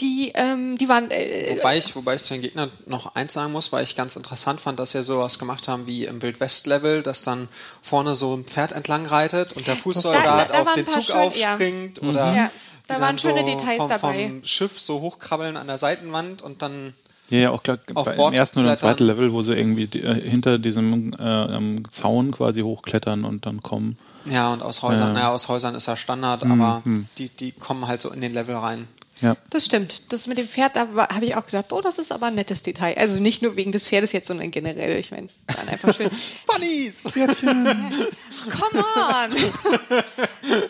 [0.00, 3.52] die, ähm, die waren äh, Wobei ich, wobei ich zu den Gegnern noch eins sagen
[3.52, 7.22] muss, weil ich ganz interessant fand, dass sie sowas gemacht haben wie im Wildwest-Level, dass
[7.22, 7.48] dann
[7.82, 11.14] vorne so ein Pferd entlang reitet und der Fußsoldat Da- da auf den Zug schön-
[11.16, 11.22] ja.
[11.52, 12.50] aufspringt oder Ja,
[12.88, 14.28] da waren schöne so Details vom, dabei.
[14.28, 16.94] vom Schiff so hochkrabbeln an der Seitenwand und dann
[17.30, 19.86] Ja, ja, auch klar, Auf bei, im Bord ersten oder zweiten Level, wo sie irgendwie
[19.86, 21.16] die, äh, hinter diesem äh,
[21.56, 23.96] ähm, Zaun quasi hochklettern und dann kommen.
[24.26, 25.14] ja und aus Häusern, Ja.
[25.14, 26.60] naja, aus Häusern ist ja Standard, Mhm.
[26.60, 26.82] aber
[27.18, 28.86] die, die kommen halt so in den Level rein.
[29.20, 29.36] Ja.
[29.50, 30.12] Das stimmt.
[30.12, 32.62] Das mit dem Pferd, da habe ich auch gedacht, oh, das ist aber ein nettes
[32.62, 32.96] Detail.
[32.96, 34.98] Also nicht nur wegen des Pferdes jetzt, sondern generell.
[34.98, 36.08] Ich meine, waren einfach schön.
[36.46, 37.04] Bunnies!
[37.12, 39.30] Come on!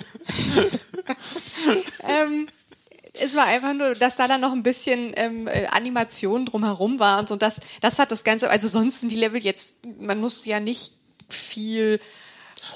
[2.08, 2.48] ähm,
[3.22, 7.18] es war einfach nur, dass da dann noch ein bisschen ähm, äh, Animation drumherum war
[7.20, 7.36] und so.
[7.36, 10.92] Das, das hat das Ganze, also sonst sind die Level jetzt, man muss ja nicht
[11.28, 12.00] viel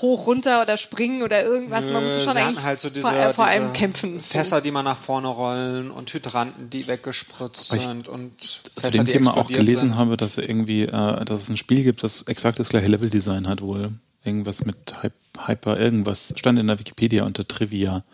[0.00, 1.90] hoch, runter oder springen oder irgendwas.
[1.90, 4.20] Man muss schon eigentlich halt so diese, vor, äh, vor diese allem kämpfen.
[4.20, 8.90] Fässer, die man nach vorne rollen und Hydranten, die weggespritzt ich sind und Zu Fässer,
[8.98, 9.96] dem die Thema auch gelesen sind.
[9.96, 13.60] habe, dass irgendwie, äh, dass es ein Spiel gibt, das exakt das gleiche Leveldesign hat
[13.60, 13.88] wohl.
[14.24, 15.10] Irgendwas mit Hy-
[15.46, 18.04] Hyper, irgendwas stand in der Wikipedia unter Trivia.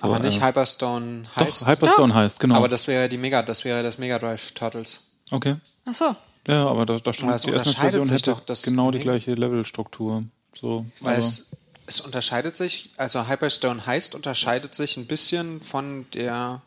[0.00, 1.62] So, Aber nicht äh, Hyperstone heißt.
[1.62, 2.56] Doch, Hyperstone heißt, genau.
[2.56, 5.04] Aber das wäre die Mega, das wäre das Mega Drive Turtles.
[5.30, 5.56] okay.
[5.86, 6.16] Ach so.
[6.48, 8.98] Ja, aber da, da stand, Aber es die Version sich hätte doch das genau die
[9.00, 10.24] gleiche Levelstruktur.
[10.60, 11.52] So, Weil es,
[11.86, 16.60] es unterscheidet sich, also Hyperstone heißt, unterscheidet sich ein bisschen von der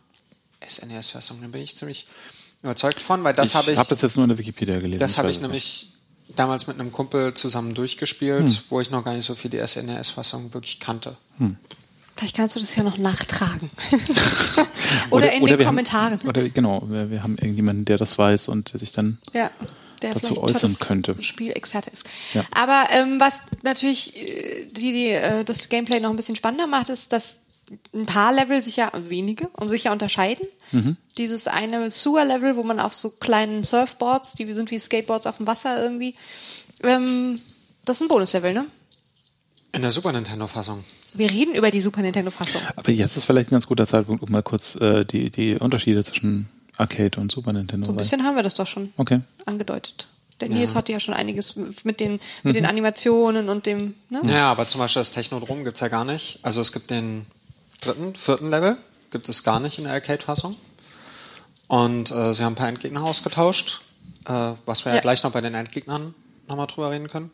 [0.68, 1.42] SNES-Fassung.
[1.42, 2.08] Da bin ich ziemlich
[2.62, 5.00] überzeugt von, weil das ich habe ich, habe das jetzt nur in der Wikipedia gelesen.
[5.00, 5.94] das habe ich nämlich
[6.36, 8.58] damals mit einem Kumpel zusammen durchgespielt, Hm.
[8.70, 11.16] wo ich noch gar nicht so viel die SNES-Fassung wirklich kannte.
[12.20, 13.72] Vielleicht kannst du das ja noch nachtragen.
[15.10, 16.20] oder, in den wir Kommentaren.
[16.20, 19.50] Haben, oder genau, wir, wir haben irgendjemanden, der das weiß und der sich dann ja,
[20.02, 21.16] der dazu äußern könnte.
[21.24, 22.04] Spielexperte ist.
[22.34, 22.44] Ja.
[22.52, 26.90] Aber ähm, was natürlich äh, die, die, äh, das Gameplay noch ein bisschen spannender macht,
[26.90, 27.40] ist, dass
[27.94, 30.46] ein paar Level sich ja, wenige, und sich ja unterscheiden.
[30.74, 30.98] Mhm.
[31.18, 35.48] Dieses eine Sewer-Level, wo man auf so kleinen Surfboards, die sind wie Skateboards auf dem
[35.48, 36.16] Wasser irgendwie,
[36.84, 37.40] ähm,
[37.86, 38.66] das ist ein Bonuslevel, ne?
[39.72, 40.84] In der Super Nintendo-Fassung.
[41.14, 42.62] Wir reden über die Super Nintendo-Fassung.
[42.76, 46.04] Aber jetzt ist vielleicht ein ganz guter Zeitpunkt, um mal kurz äh, die, die Unterschiede
[46.04, 47.86] zwischen Arcade und Super Nintendo.
[47.86, 49.22] So ein bisschen haben wir das doch schon Okay.
[49.46, 50.08] angedeutet.
[50.40, 54.22] Der Nils hatte ja schon einiges mit den, mit den Animationen und dem, ne?
[54.26, 56.40] Ja, aber zum Beispiel das Technodrom gibt's ja gar nicht.
[56.44, 57.26] Also es gibt den
[57.82, 58.78] dritten, vierten Level,
[59.12, 60.56] gibt es gar nicht in der Arcade-Fassung.
[61.68, 63.82] Und äh, sie haben ein paar Endgegner ausgetauscht,
[64.28, 64.32] äh,
[64.66, 64.96] was wir ja.
[64.96, 65.02] Ja.
[65.02, 66.14] gleich noch bei den Endgegnern
[66.50, 67.32] nochmal drüber reden können.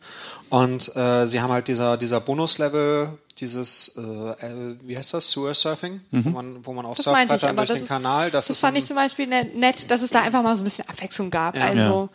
[0.50, 3.08] Und äh, sie haben halt dieser, dieser Bonus-Level,
[3.40, 4.00] dieses, äh,
[4.46, 7.76] äh, wie heißt das, Sewer Surfing, wo man, wo man auf Surfbrettern aber durch das,
[7.78, 10.10] den ist, Kanal, das, das ist fand ein- ich zum Beispiel ne- nett, dass es
[10.10, 11.56] da einfach mal so ein bisschen Abwechslung gab.
[11.56, 11.64] Ja.
[11.66, 12.08] Also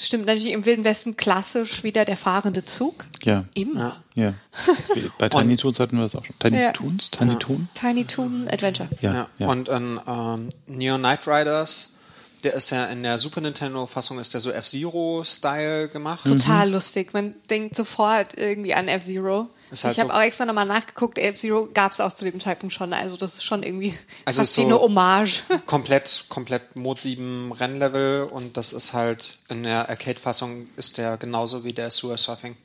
[0.00, 3.06] stimmt natürlich im Wilden Westen klassisch wieder der fahrende Zug.
[3.24, 3.46] Ja.
[3.54, 3.96] Immer.
[4.14, 4.34] Ja.
[5.18, 6.38] Bei Tiny Toons hatten wir das auch schon.
[6.38, 6.72] Tiny Ja.
[6.72, 7.10] Toons?
[7.10, 7.68] Tiny Toon?
[7.74, 8.88] Tiny Toon Adventure.
[9.00, 9.12] Ja.
[9.12, 9.28] Ja.
[9.38, 9.48] ja.
[9.48, 11.96] Und in ähm, Neon Knight Riders,
[12.44, 16.24] der ist ja in der Super Nintendo-Fassung ist der so F-Zero-Style gemacht.
[16.26, 17.12] Total lustig.
[17.12, 19.48] Man denkt sofort irgendwie an F-Zero.
[19.70, 21.18] Halt ich habe so- auch extra nochmal nachgeguckt.
[21.18, 22.92] F-Zero gab es auch zu dem Zeitpunkt schon.
[22.92, 23.92] Also das ist schon irgendwie
[24.24, 25.42] Also fast so- wie eine Hommage.
[25.66, 31.64] komplett, komplett Mod 7 Rennlevel und das ist halt in der Arcade-Fassung ist der genauso
[31.64, 32.56] wie der Sewer Surfing.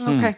[0.00, 0.36] Okay.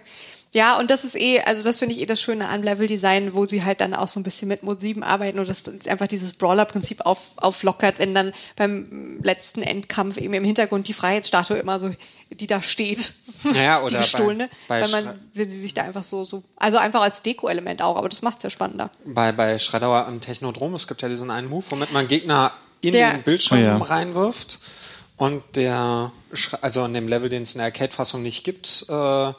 [0.52, 3.46] Ja, und das ist eh, also das finde ich eh das Schöne an Level-Design, wo
[3.46, 6.32] sie halt dann auch so ein bisschen mit Mod 7 arbeiten und das einfach dieses
[6.32, 11.94] Brawler-Prinzip auf, auflockert, wenn dann beim letzten Endkampf eben im Hintergrund die Freiheitsstatue immer so,
[12.30, 13.12] die da steht.
[13.44, 14.50] Naja, die oder gestohlene.
[14.66, 17.80] bei- bei weil man, wenn sie sich da einfach so, so, also einfach als Deko-Element
[17.80, 18.90] auch, aber das macht es ja spannender.
[19.04, 22.92] Bei, bei Schreddauer im Technodrom, es gibt ja diesen einen Move, womit man Gegner in
[22.92, 23.76] Der- den Bildschirm Oh ja.
[23.76, 24.58] reinwirft.
[25.16, 26.10] Und der,
[26.60, 29.32] also in dem Level, den es in der Arcade-Fassung nicht gibt, äh,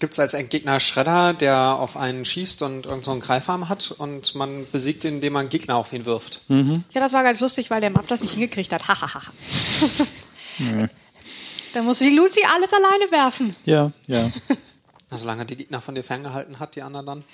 [0.00, 3.92] gibt es als Endgegner Shredder, der auf einen schießt und irgend so einen Greifarm hat
[3.92, 6.42] und man besiegt ihn, indem man Gegner auf ihn wirft.
[6.92, 8.88] Ja, das war ganz lustig, weil der Map das nicht hingekriegt hat.
[8.88, 9.22] Hahaha.
[11.72, 13.54] Dann musste die Lucy alles alleine werfen.
[13.64, 14.30] Ja, ja.
[15.10, 17.24] Solange die Gegner von dir ferngehalten hat, die anderen dann.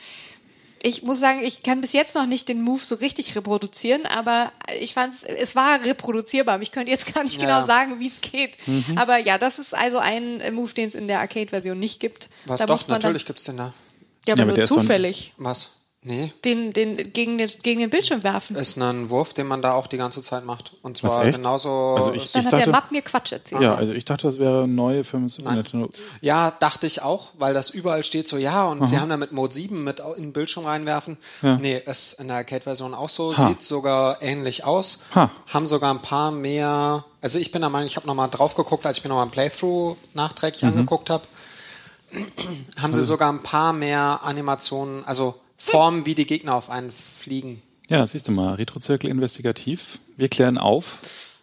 [0.82, 4.52] Ich muss sagen, ich kann bis jetzt noch nicht den Move so richtig reproduzieren, aber
[4.78, 6.60] ich fand es, es war reproduzierbar.
[6.62, 7.46] Ich könnte jetzt gar nicht Ja.
[7.46, 8.56] genau sagen, wie es geht.
[8.94, 12.28] Aber ja, das ist also ein Move, den es in der Arcade-Version nicht gibt.
[12.44, 13.64] Was Da doch, natürlich gibt's den da.
[13.64, 13.72] Ja,
[14.28, 15.32] Ja, aber aber nur ist von- zufällig.
[15.38, 15.75] Was?
[16.08, 16.32] Nee.
[16.44, 18.54] Den, den gegen, den, gegen den Bildschirm werfen.
[18.54, 20.74] Ist ein Wurf, den man da auch die ganze Zeit macht.
[20.82, 21.36] Und Was, zwar echt?
[21.38, 21.94] genauso.
[21.96, 23.60] Also ich- Dann hat der dachte- Map mir Quatsch erzählt.
[23.60, 25.16] Ja, also ich dachte, das wäre neu für.
[25.18, 25.90] Nintendo.
[26.20, 29.32] Ja, dachte ich auch, weil das überall steht so, ja, und sie haben da mit
[29.32, 31.16] Mode 7 mit in den Bildschirm reinwerfen.
[31.42, 31.56] Ja.
[31.56, 33.48] Nee, ist in der Arcade-Version auch so, Ha.
[33.48, 35.02] sieht sogar ähnlich aus.
[35.16, 35.32] Ha.
[35.48, 38.86] Haben sogar ein paar mehr, also ich bin der Meinung, ich habe nochmal drauf geguckt,
[38.86, 40.68] als ich mir nochmal ein Playthrough nachträglich Mhm.
[40.68, 41.24] angeguckt habe,
[42.80, 47.62] haben sie sogar ein paar mehr Animationen, also Formen, wie die Gegner auf einen fliegen.
[47.88, 49.98] Ja, siehst du mal, Retrozirkel investigativ.
[50.16, 50.98] Wir klären auf,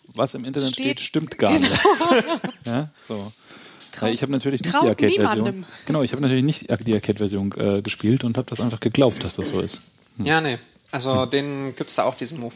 [0.07, 1.71] was im Internet steht, Steht- stimmt gar nicht.
[2.65, 3.31] ja, so.
[3.99, 5.65] Weil ich habe natürlich nicht die Arcade-Version.
[5.85, 9.35] Genau, ich habe natürlich nicht die Arcade-Version äh, gespielt und habe das einfach geglaubt, dass
[9.35, 9.81] das so ist.
[10.17, 10.57] Ja, nee.
[10.91, 12.55] Also den gibt's da auch, diesen Move.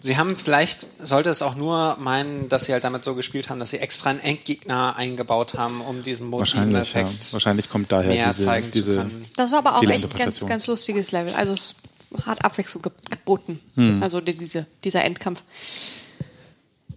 [0.00, 3.60] Sie haben vielleicht, sollte es auch nur meinen, dass sie halt damit so gespielt haben,
[3.60, 7.02] dass sie extra einen Endgegner eingebaut haben, um diesen Wahrscheinlich, ja.
[7.02, 9.26] Motiveffekt Wahrscheinlich kommt daher mehr diese, zeigen zu diese können.
[9.36, 11.34] Das war aber auch echt ein ganz, ganz lustiges Level.
[11.34, 11.76] Also es
[12.26, 13.60] hat Abwechslung ge geboten.
[13.76, 14.02] Hm.
[14.02, 15.42] Also die- diese, dieser Endkampf.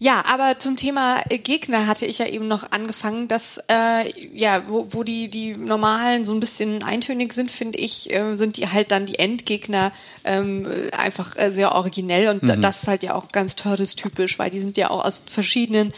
[0.04, 4.68] Ja, aber zum Thema äh, Gegner hatte ich ja eben noch angefangen, dass äh, ja,
[4.68, 8.68] wo, wo die die normalen so ein bisschen eintönig sind, finde ich, äh, sind die
[8.68, 9.94] halt dann die Endgegner
[10.26, 12.48] ähm, äh, einfach äh, sehr originell und Mhm.
[12.48, 15.24] da- das ist halt ja auch ganz Turtles typisch, weil die sind ja auch aus
[15.26, 15.94] verschiedenen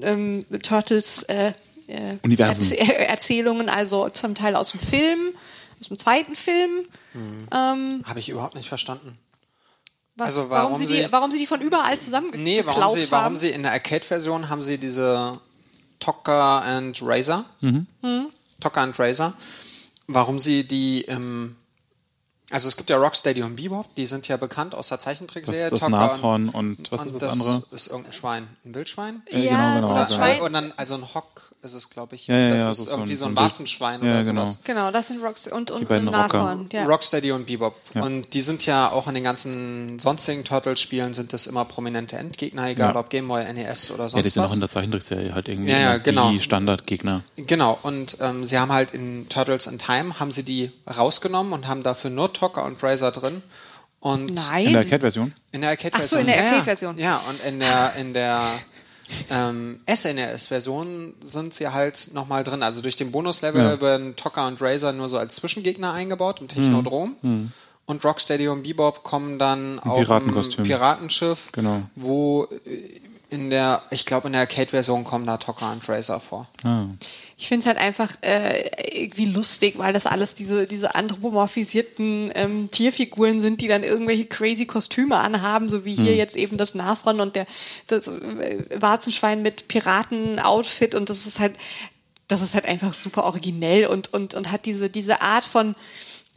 [0.00, 1.52] ähm, Turtles äh,
[1.88, 2.72] äh, Universen.
[2.76, 5.20] Erz Erzählungen, also zum Teil aus dem Film,
[5.80, 6.86] aus dem zweiten Film.
[7.14, 9.18] Ähm, Habe ich überhaupt nicht verstanden.
[10.16, 12.88] Was, Also warum, warum sie, sie- die, warum sie die von überall zusammengeklaut Nee, warum
[12.94, 13.10] sie, haben.
[13.10, 15.38] warum sie in der Arcade-Version haben sie diese
[16.00, 17.44] Tokka and Razor.
[17.60, 17.86] Mhm.
[18.60, 19.32] Tokka and Razor.
[20.06, 21.56] Warum sie die im
[22.48, 25.62] also es gibt ja Rocksteady und Bebop, die sind ja bekannt aus der Zeichentrickserie.
[25.68, 27.62] Das- das Tokka Nashorn und was und ist das andere?
[27.72, 28.48] ist irgendein Schwein.
[28.64, 29.22] Ein Wildschwein?
[29.30, 30.20] ja, Ja, genau, genau, so das genau.
[30.24, 30.40] Schwein.
[30.42, 32.26] Und dann, also ein Hock ist es, glaube ich.
[32.28, 34.22] Ja, ja, das ja, ist so- irgendwie ein- so ein so ein Warzenschwein Ja, oder
[34.22, 34.46] genau.
[34.46, 34.60] sowas.
[34.64, 36.00] Genau, das sind Rocks und, und, Rocker.
[36.02, 36.68] Nashorn.
[36.72, 36.84] Ja.
[36.84, 37.74] Rocksteady und Bebop.
[37.94, 38.02] Ja.
[38.04, 42.68] Und die sind ja auch in den ganzen sonstigen Turtles-Spielen sind das immer prominente Endgegner,
[42.68, 43.00] egal Ja.
[43.00, 44.50] ob Gameboy, NES oder sonst Ja, die sind was.
[44.52, 46.30] auch in der Zeichentrickserie halt irgendwie Ja, genau.
[46.30, 47.22] die Standardgegner.
[47.36, 51.66] Genau, und ähm, sie haben halt in Turtles in Time, haben sie die rausgenommen und
[51.66, 53.42] haben dafür nur Tokka und Razor drin.
[53.98, 54.66] Und Nein.
[54.66, 55.32] In der Arcade-Version?
[55.50, 56.04] in der Arcade-Version.
[56.04, 56.48] Ach so, in der Ja, ja.
[56.50, 56.98] Arcade-Version.
[56.98, 58.40] Ja, und in der, in der
[59.30, 62.62] ähm, SNES-Version sind sie halt nochmal drin.
[62.62, 63.80] Also durch den Bonuslevel Ja.
[63.80, 67.16] werden Tokka und Razor nur so als Zwischengegner eingebaut im Technodrom.
[67.22, 67.52] Hm.
[67.86, 70.64] Und Rocksteady und Bebop kommen dann auf dem.
[70.64, 71.82] Piratenschiff, Genau.
[71.94, 76.48] wo äh, in der, ich glaube in der Arcade-Version kommen da Tokka und Razor vor.
[76.64, 76.84] Ah.
[77.38, 82.70] Ich finde es halt einfach äh, irgendwie lustig, weil das alles diese, diese anthropomorphisierten ähm,
[82.70, 86.18] Tierfiguren sind, die dann irgendwelche crazy Kostüme anhaben, so wie hier Hm.
[86.18, 87.46] jetzt eben das Nashorn und der
[87.88, 91.56] das äh, Warzenschwein mit Piraten-Outfit und das ist halt,
[92.26, 95.74] das ist halt einfach super originell und, und, und hat diese, diese Art von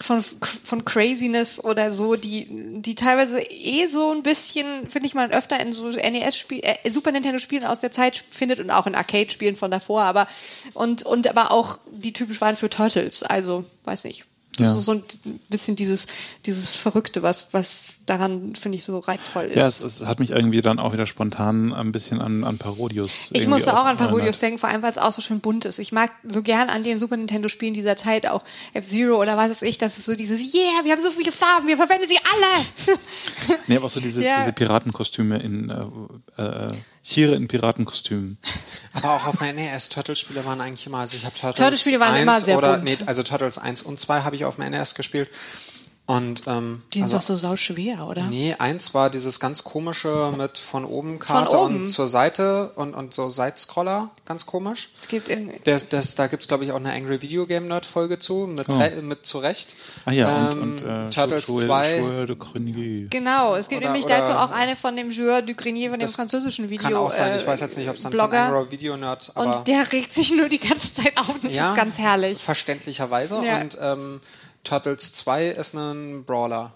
[0.01, 0.23] von,
[0.63, 2.47] von Craziness oder so, die,
[2.81, 7.11] die teilweise eh so ein bisschen, finde ich mal, öfter in so NES-Spielen, äh, Super
[7.11, 10.27] Nintendo-Spielen aus der Zeit findet und auch in Arcade-Spielen von davor, aber
[10.73, 13.23] und, und aber auch die typisch waren für Turtles.
[13.23, 14.25] Also, weiß nicht.
[14.59, 14.77] Das Ja.
[14.77, 15.03] ist so ein
[15.49, 16.07] bisschen dieses,
[16.45, 19.55] dieses Verrückte, was, was daran, finde ich, so reizvoll ist.
[19.55, 23.29] Ja, es, es hat mich irgendwie dann auch wieder spontan ein bisschen an, an Parodius.
[23.33, 24.41] Ich musste auch an Parodius erinnert.
[24.41, 25.79] denken, vor allem, weil es auch so schön bunt ist.
[25.79, 28.43] Ich mag so gern an den Super Nintendo-Spielen dieser Zeit auch
[28.73, 31.67] F-Zero oder was weiß ich, das ist so dieses, yeah, wir haben so viele Farben,
[31.67, 32.97] wir verwenden sie alle.
[33.67, 34.39] Nee, aber auch so diese, Ja.
[34.39, 35.69] diese Piratenkostüme in
[36.37, 36.71] äh, äh,
[37.03, 38.37] Tiere in Piratenkostümen.
[38.93, 42.21] Aber auch auf meinen NES Turtles-Spiele waren eigentlich immer, also ich habe Turtles, waren 1
[42.21, 42.85] immer sehr oder bunt.
[42.85, 45.29] nee, also Turtles 1 und 2 habe ich auf dem NES gespielt.
[46.09, 48.23] Und ähm, Die sind also, doch so sauschwer, oder?
[48.23, 51.75] Nee, eins war dieses ganz komische mit von oben Karte Von oben?
[51.81, 54.89] und zur Seite und, und so Seitscroller, ganz komisch.
[54.97, 55.59] Es gibt irgendwie.
[55.65, 58.67] Das, das, da gibt's glaube ich, auch eine Angry Video Game Nerd Folge zu, mit,
[58.73, 59.75] Re- mit zurecht.
[60.05, 61.97] Ah ja, Ähm, und, und äh, Turtles Joueur- 2.
[61.99, 63.07] Joueur de Grenier.
[63.09, 65.99] Genau, es gibt Oder- nämlich oder- dazu auch eine von dem Joueur du Grenier, von
[65.99, 66.87] dem Das französischen Video.
[66.87, 68.45] Kann auch sein, ich äh, weiß jetzt nicht, ob es dann von Blogger.
[68.45, 71.35] Angry Video Nerd, aber Und der regt sich nur die ganze Zeit auf.
[71.43, 72.39] Das ja, ist ganz herrlich.
[72.39, 73.39] Verständlicherweise.
[73.45, 73.61] Ja.
[73.61, 74.21] Und ähm,
[74.63, 76.73] Turtles 2 ist ein Brawler.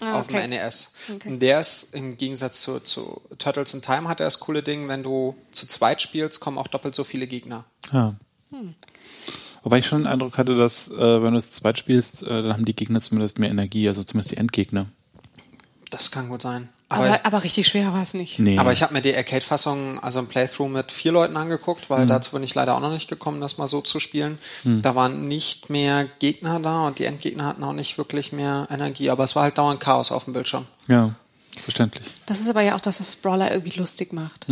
[0.00, 0.42] Ah, auf okay.
[0.42, 0.94] dem NES.
[1.14, 1.28] Okay.
[1.28, 4.88] Und der ist im Gegensatz zu, zu Turtles in Time hat er das coole Ding,
[4.88, 7.64] wenn du zu zweit spielst, kommen auch doppelt so viele Gegner.
[7.92, 8.14] Ja.
[9.62, 12.26] Wobei ich schon den Eindruck hatte, dass äh, wenn du es zu zweit spielst, äh,
[12.26, 14.86] dann haben die Gegner zumindest mehr Energie, also zumindest die Endgegner.
[15.90, 16.68] Das kann gut sein.
[16.90, 18.38] Aber, Aber, aber richtig schwer war es nicht.
[18.38, 18.58] Nee.
[18.58, 21.94] aber ich habe mir die Arcade-Fassung, also ein Playthrough mit vier Leuten angeguckt, Mhm.
[21.94, 24.38] weil dazu bin ich leider auch noch nicht gekommen, das mal so zu spielen.
[24.64, 29.10] Da waren nicht mehr Gegner da und die Endgegner hatten auch nicht wirklich mehr Energie,
[29.10, 30.66] aber es war halt dauernd Chaos auf dem Bildschirm.
[30.86, 31.10] ja,
[31.62, 32.04] verständlich.
[32.26, 34.46] Das ist aber ja auch das, was Brawler irgendwie lustig macht.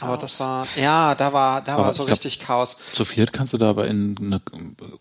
[0.00, 2.78] Aber das war, ja, da war, da Aber war so glaub- richtig Chaos.
[2.94, 4.40] Zu viert kannst du da aber in eine,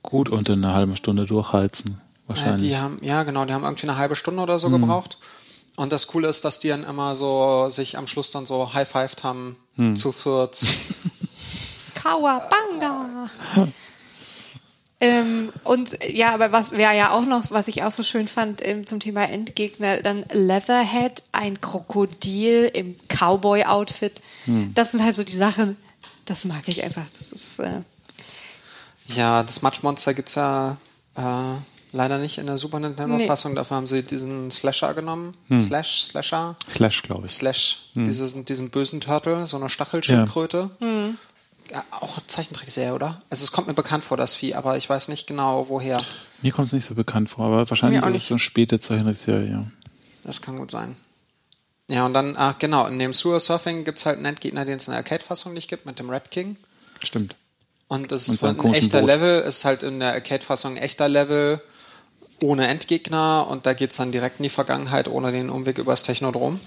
[0.03, 1.93] gut unter einer halben Stunde durchheizen.
[1.93, 2.69] Ja, Wahrscheinlich.
[2.69, 5.17] die haben, ja, genau, die haben irgendwie eine halbe Stunde oder so gebraucht.
[5.75, 9.23] Und das Coole ist, dass die dann immer so sich am Schluss dann so high-fived
[9.23, 9.57] haben
[9.95, 10.65] zu viert.
[11.95, 13.29] Kawabanga!
[14.99, 18.63] ähm, und ja, aber was wäre ja auch noch, was ich auch so schön fand
[18.63, 24.21] ähm, zum Thema Endgegner, dann Leatherhead, ein Krokodil im Cowboy-Outfit.
[24.75, 25.77] Das sind halt so die Sachen,
[26.25, 27.05] das mag ich einfach.
[27.09, 27.81] Das ist äh,
[29.07, 30.77] ja, das Matschmonster gibt's ja
[31.15, 31.55] äh,
[31.93, 33.55] leider nicht in der Super Nintendo-Fassung.
[33.55, 35.35] Dafür haben sie diesen Slasher genommen.
[35.59, 37.31] Slash, Slasher, Slash, glaube ich.
[37.31, 40.71] Slash, diesen, diesen bösen Turtle, so eine Stachelschildkröte.
[41.71, 43.21] Ja, auch Zeichentrickserie, oder?
[43.29, 46.03] Also es kommt mir bekannt vor, das Vieh, aber ich weiß nicht genau, woher.
[46.41, 49.49] Mir kommt es nicht so bekannt vor, aber wahrscheinlich ist es so eine späte Zeichentrickserie,
[49.49, 49.63] ja.
[50.23, 50.95] Das kann gut sein.
[51.87, 54.87] Ja, und dann, ach genau, in dem Sewer Surfing gibt's halt einen Endgegner, den es
[54.87, 56.57] in der Arcade-Fassung nicht gibt, mit dem Red King.
[57.01, 57.35] Stimmt.
[57.87, 59.07] Und es Und ist seinem ein echter Boot.
[59.07, 61.61] Level, ist halt in der Arcade-Fassung ein echter Level
[62.43, 66.59] ohne Endgegner und da geht's dann direkt in die Vergangenheit ohne den Umweg übers Technodrom.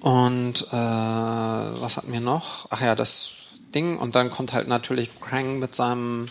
[0.00, 2.66] Und äh, was hatten wir noch?
[2.70, 3.34] Ach ja, das
[3.74, 3.96] Ding.
[3.98, 6.26] Und dann kommt halt natürlich Krang mit seinem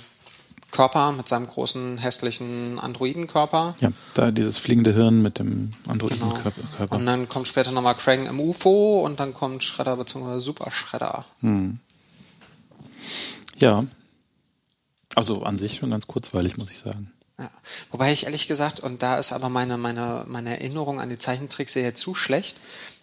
[0.72, 3.76] Körper, mit seinem großen hässlichen Androidenkörper.
[3.80, 5.92] Ja, da dieses fliegende Hirn mit dem Genau.
[5.94, 6.62] Androidenkörper.
[6.78, 6.96] Körper.
[6.96, 10.40] Und dann kommt später nochmal Krang im UFO und dann kommt Shredder bzw.
[10.40, 11.26] Super Shredder.
[13.58, 13.86] Ja.
[15.16, 17.12] Also an sich schon ganz kurzweilig, muss ich sagen.
[17.40, 17.50] Ja.
[17.92, 21.94] Wobei ich ehrlich gesagt, und da ist aber meine, meine, meine Erinnerung an die Zeichentrickserie
[21.94, 22.58] zu schlecht,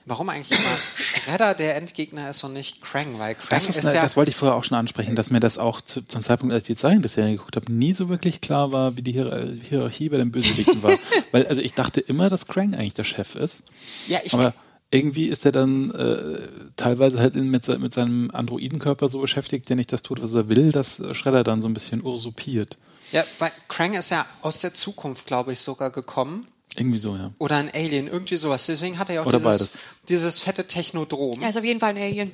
[0.08, 3.94] warum eigentlich immer Shredder der Endgegner ist und nicht Krang, weil Krang Das, ist, ist
[3.94, 4.02] ja.
[4.02, 6.62] das wollte ich vorher auch schon ansprechen, dass mir das auch zu, zum Zeitpunkt, als
[6.62, 10.18] ich die Zeichentrickserie geguckt habe, nie so wirklich klar war, wie die Hier Hierarchie bei
[10.18, 10.98] den Bösewichten war.
[11.32, 13.64] Weil, also ich dachte immer, dass Krang eigentlich der Chef ist.
[14.06, 14.54] ja, ich, Aber
[14.90, 19.76] irgendwie ist er dann äh, teilweise halt in, mit, mit seinem Androidenkörper so beschäftigt, der
[19.76, 22.78] nicht das tut, was er will, dass äh, Shredder dann so ein bisschen usurpiert.
[23.12, 26.46] Ja, weil Krang ist ja aus der Zukunft, glaube ich, sogar gekommen.
[26.76, 27.32] Irgendwie so, ja.
[27.38, 28.66] Oder ein Alien, irgendwie sowas.
[28.66, 29.78] Deswegen hat er ja auch Oder dieses, beides.
[30.08, 31.42] dieses fette Technodrom.
[31.42, 32.32] er ist auf jeden Fall ein Alien.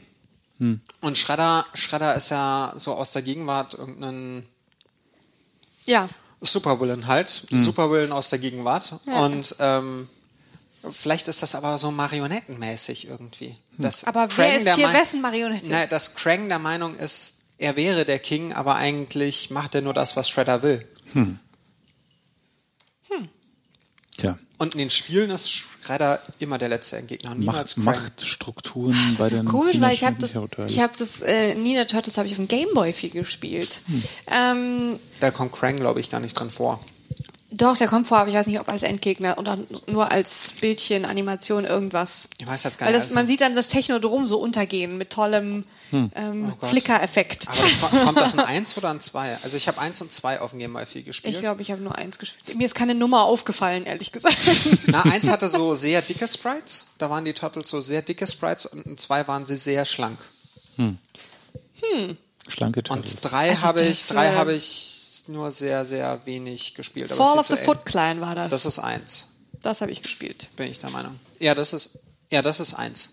[1.01, 4.45] Und Shredder, Shredder ist ja so aus der Gegenwart irgendein
[5.85, 6.09] Ja.
[6.41, 7.47] Supervillain halt.
[7.51, 8.95] Supervillain aus der Gegenwart.
[9.07, 10.09] Und ähm,
[10.93, 13.57] vielleicht ist das aber so marionettenmäßig irgendwie.
[13.79, 15.71] Dass Aber Krang wer ist hier mein- wessen Marionette?
[15.71, 19.95] Nein, dass Krang der Meinung ist, er wäre der King, aber eigentlich macht er nur
[19.95, 20.87] das, was Shredder will.
[24.17, 24.39] Tja.
[24.59, 28.01] Und in den Spielen ist Shredder immer der letzte Endgegner und niemals Macht.
[28.01, 30.39] Machtstrukturen bei Das ist den komisch, weil ich habe das,
[30.69, 33.83] ich habe das äh, Nina Turtles habe ich auf dem Gameboy viel gespielt.
[34.31, 36.81] Ähm, Da kommt Krang, glaube ich, gar nicht dran vor.
[37.57, 41.05] Doch, der kommt vor, aber ich weiß nicht, ob als Endgegner oder nur als Bildchen,
[41.05, 42.29] Animation, irgendwas.
[42.39, 43.01] Ich weiß jetzt gar Weil nicht.
[43.03, 46.67] das, also- man sieht dann das Technodrom so untergehen mit tollem ähm, Oh.
[46.67, 47.47] Flicker-Effekt.
[47.83, 49.39] aber kommt das ein 1 oder ein 2?
[49.43, 51.35] Also ich habe 1 und 2 auf dem Game Boy viel gespielt.
[51.35, 52.57] Ich glaube, ich habe nur eins gespielt.
[52.59, 54.37] Mir ist keine Nummer aufgefallen, ehrlich gesagt.
[54.87, 56.89] Na, eins hatte so sehr dicke Sprites.
[56.99, 60.19] Da waren die Turtles so sehr dicke Sprites und in zwei waren sie sehr schlank.
[62.49, 63.15] Schlanke Turtles.
[63.15, 67.13] Und drei Also habe ich, drei äh, habe ich nur sehr, sehr wenig gespielt.
[67.13, 68.51] Aber Fall of the Foot Clan war das.
[68.51, 69.29] Das ist eins,
[69.63, 70.49] Das habe ich gespielt.
[70.57, 71.19] bin ich der Meinung.
[71.41, 71.99] Ja, das ist,
[72.31, 73.11] ja, das ist eins.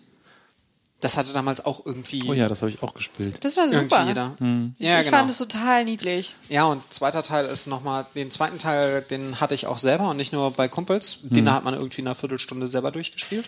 [1.00, 3.44] Das hatte damals auch irgendwie, oh ja, das habe ich auch gespielt.
[3.44, 4.06] Das war irgendwie super.
[4.06, 4.36] jeder.
[4.78, 5.16] Ja, ich genau.
[5.18, 6.36] fand es total niedlich.
[6.48, 10.16] Ja, und zweiter Teil ist nochmal, den zweiten Teil, den hatte ich auch selber und
[10.16, 11.22] nicht nur bei Kumpels.
[11.22, 13.46] Den hat man irgendwie in einer Viertelstunde selber durchgespielt.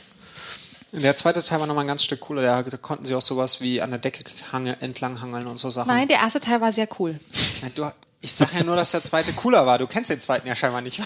[0.91, 2.43] Der zweite Teil war nochmal ein ganz Stück cooler.
[2.43, 5.69] Da, da konnten sie auch sowas wie an der Decke hange, entlang hangeln und so
[5.71, 5.89] Sachen.
[5.89, 7.19] Nein, der erste Teil war sehr cool.
[7.63, 7.93] Ja, du,
[8.25, 9.77] Ich sag ja nur, dass der zweite cooler war.
[9.77, 10.99] Du kennst den zweiten ja scheinbar nicht.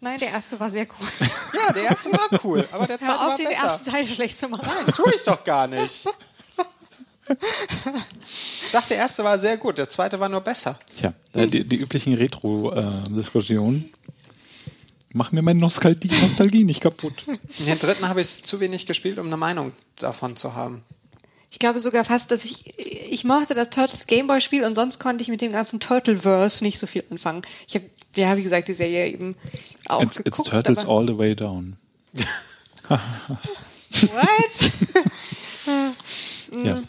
[0.00, 1.06] Nein, der erste war sehr cool.
[1.54, 3.64] Ja, der erste war cool, aber der zweite Hör auf, war den besser.
[3.64, 4.66] ersten Teil schlecht zu machen.
[4.66, 6.08] Nein, tu ich doch gar nicht.
[8.64, 10.78] Ich sag, der erste war sehr gut, der zweite war nur besser.
[10.96, 13.94] Tja, äh, die, die üblichen Retro-Diskussionen
[15.12, 17.14] machen mir meine Nostalgie, Nostalgie nicht kaputt.
[17.60, 20.82] In den dritten habe ich zu wenig gespielt, um eine Meinung davon zu haben.
[21.54, 22.74] Ich glaube sogar fast, dass ich,
[23.10, 26.78] ich mochte das Turtles Gameboy Spiel und sonst konnte ich mit dem ganzen Turtleverse nicht
[26.78, 27.42] so viel anfangen.
[27.66, 27.84] Ich habe,
[28.16, 29.36] ja, wie gesagt, die Serie eben
[29.86, 30.48] auch It's, it's geguckt.
[30.50, 31.76] Turtles aber, all the way down.
[32.88, 32.98] What?
[36.62, 36.82] Ja.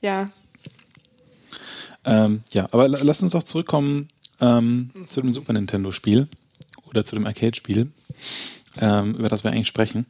[0.00, 0.30] ja.
[2.04, 4.08] Ähm, ja, aber la- lass uns doch zurückkommen
[4.40, 6.28] ähm, zu dem Super Nintendo-Spiel
[6.88, 7.90] oder zu dem Arcade-Spiel,
[8.80, 10.06] ähm, über das wir eigentlich sprechen.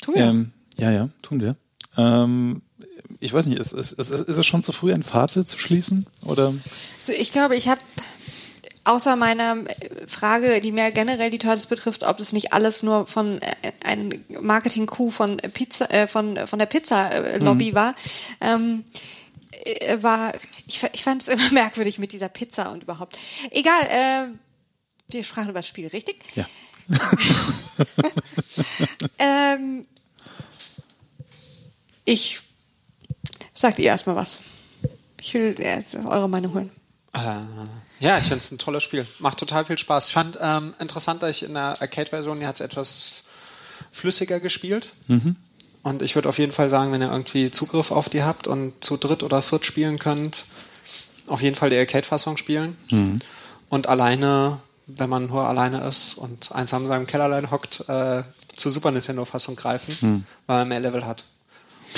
[0.00, 0.24] Tun wir.
[0.24, 1.54] Ähm, ja, ja, tun wir.
[1.96, 2.62] Ähm,
[3.20, 6.06] ich weiß nicht, ist, ist, ist, ist es schon zu früh, ein Fazit zu schließen?
[6.24, 6.54] Oder?
[7.00, 7.80] So, ich glaube, ich habe
[8.84, 13.06] außer meiner äh, Frage, die mehr generell die Turtles betrifft, ob es nicht alles nur
[13.06, 17.94] von äh, ein Marketing-Coup von Pizza, äh, von von der Pizza-Lobby war,
[18.40, 18.84] ähm,
[19.64, 20.32] äh, war
[20.66, 23.18] ich, ich fand es immer merkwürdig mit dieser Pizza und überhaupt.
[23.50, 23.82] Egal.
[23.88, 24.26] Äh,
[25.08, 26.16] wir sprachen über das Spiel, richtig?
[26.34, 26.46] Ja.
[29.18, 29.86] Ähm,
[32.04, 32.40] ich
[33.62, 34.38] sagt ihr erstmal was.
[35.20, 36.70] Ich will äh, eure Meinung hören.
[37.14, 37.20] Äh,
[38.00, 39.06] ja, ich finde es ein tolles Spiel.
[39.20, 40.08] Macht total viel Spaß.
[40.08, 43.24] Ich fand ähm, interessant, dass ich in der Arcade-Version, die hat es etwas
[43.90, 44.92] flüssiger gespielt.
[45.82, 48.84] Und ich würde auf jeden Fall sagen, wenn ihr irgendwie Zugriff auf die habt und
[48.84, 50.44] zu dritt oder viert spielen könnt,
[51.28, 52.76] auf jeden Fall die Arcade-Fassung spielen.
[53.68, 58.22] Und alleine, wenn man nur alleine ist und einsam in seinem Kellerlein hockt, äh,
[58.56, 61.24] zur Super Nintendo-Fassung greifen, weil man mehr Level hat.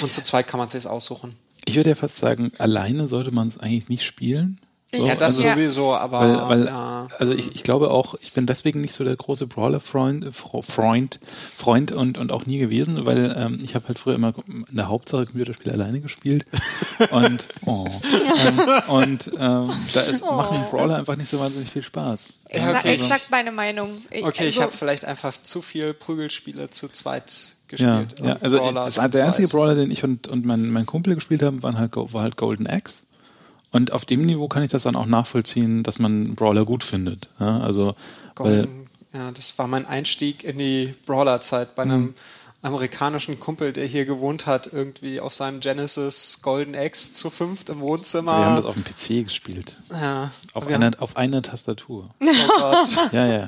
[0.02, 1.36] Und zu zweit kann man sich aussuchen.
[1.66, 4.60] Ich würde ja fast sagen, alleine sollte man es eigentlich nicht spielen.
[4.96, 7.08] So, Ja, das also, sowieso, aber Weil, weil ja.
[7.18, 11.20] also ich, ich glaube auch, ich bin deswegen nicht so der große Brawler-Freund Freund,
[11.56, 14.88] Freund und, und auch nie gewesen, weil ähm, ich habe halt früher immer in der
[14.88, 16.44] Hauptsache Computerspiele alleine gespielt
[17.10, 17.86] und oh,
[18.46, 22.34] ähm, und ähm, da ist, machen Brawler einfach nicht so wahnsinnig viel Spaß.
[22.48, 22.94] Ich, Ja, okay.
[22.94, 24.02] ich sag meine Meinung.
[24.10, 28.16] Ich, Okay, ich also, habe vielleicht einfach zu viel Prügelspiele zu zweit gespielt.
[28.20, 29.48] ja, Und also Brawler das, der einzige.
[29.48, 32.66] Brawler, den ich und, und mein, mein Kumpel gespielt haben, waren halt, war halt Golden
[32.66, 33.02] Axe.
[33.70, 37.28] Und auf dem Niveau kann ich das dann auch nachvollziehen, dass man Brawler gut findet.
[37.40, 37.96] Ja, also,
[38.36, 42.14] weil, Golden, ja, das war mein Einstieg in die Brawler-Zeit bei einem Mhm.
[42.64, 47.80] Amerikanischen Kumpel, der hier gewohnt hat, irgendwie auf seinem Genesis Golden Axe zu fünft im
[47.80, 48.38] Wohnzimmer.
[48.38, 49.76] wir haben das auf dem PC gespielt.
[49.90, 52.10] ja, Auf einer, haben, auf einer Tastatur.
[52.20, 52.26] oh
[52.58, 52.88] Gott.
[53.12, 53.46] Ja, ja.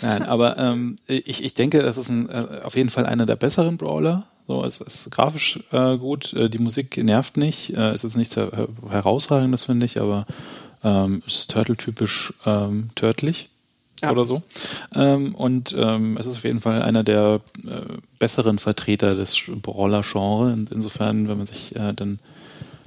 [0.00, 3.36] Nein, aber ähm, ich, ich denke, das ist ein, äh, auf jeden Fall einer der
[3.36, 4.26] besseren Brawler.
[4.46, 8.36] So, es ist grafisch äh, gut, äh, die Musik nervt nicht, äh, es ist nichts
[8.36, 10.26] her herausragendes, finde ich, aber
[10.82, 13.50] ähm, es ist Turtle-typisch ähm, törtlich
[14.02, 14.10] Ja.
[14.12, 14.42] oder so.
[14.94, 17.80] Ähm, und ähm, es ist auf jeden Fall einer der äh,
[18.18, 20.54] besseren Vertreter des Brawler-Genres.
[20.54, 22.18] In, insofern, wenn man sich äh, dann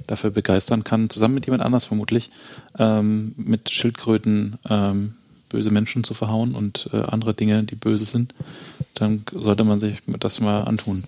[0.06, 2.30] dafür begeistern kann, zusammen mit jemand anders vermutlich,
[2.78, 5.14] ähm, mit Schildkröten ähm,
[5.48, 8.34] böse Menschen zu verhauen und äh, andere Dinge, die böse sind,
[8.94, 11.04] dann sollte man sich das mal antun.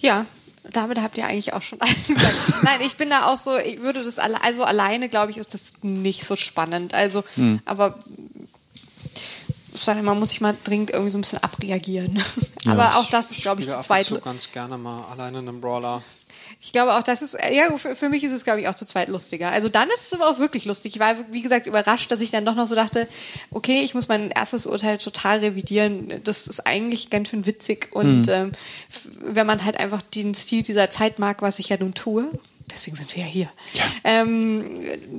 [0.00, 0.26] ja,
[0.72, 2.34] damit habt ihr eigentlich auch schon alles gesagt.
[2.64, 5.54] Nein, ich bin da auch so, ich würde das alle, also alleine, glaube ich, ist
[5.54, 6.92] das nicht so spannend.
[6.92, 7.60] Also, Hm.
[7.64, 8.00] aber
[9.84, 12.22] denn, man muss sich mal dringend irgendwie so ein bisschen abreagieren.
[12.66, 14.04] aber auch das ist, glaube ich, zu zweit.
[14.04, 16.02] zu ganz gerne mal alleine einen Brawler.
[16.58, 18.86] Ich glaube auch, das ist, ja, für, für mich ist es, glaube ich, auch zu
[18.86, 19.50] zweit lustiger.
[19.50, 20.94] Also dann ist es aber auch wirklich lustig.
[20.94, 23.06] Ich war, wie gesagt, überrascht, dass ich dann doch noch so dachte,
[23.50, 26.20] okay, ich muss mein erstes Urteil total revidieren.
[26.24, 27.90] Das ist eigentlich ganz schön witzig.
[27.92, 28.52] Und ähm,
[28.90, 32.26] f- wenn man halt einfach den Stil dieser Zeit mag, was ich ja nun tue,
[32.70, 33.48] deswegen sind wir ja hier,
[34.04, 34.70] ähm,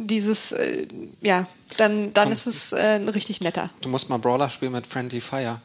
[0.08, 0.88] dieses, äh,
[1.22, 3.70] ja, dann, dann ist es äh, ein richtig netter.
[3.82, 5.60] Du musst mal Brawler spielen mit Friendly Fire.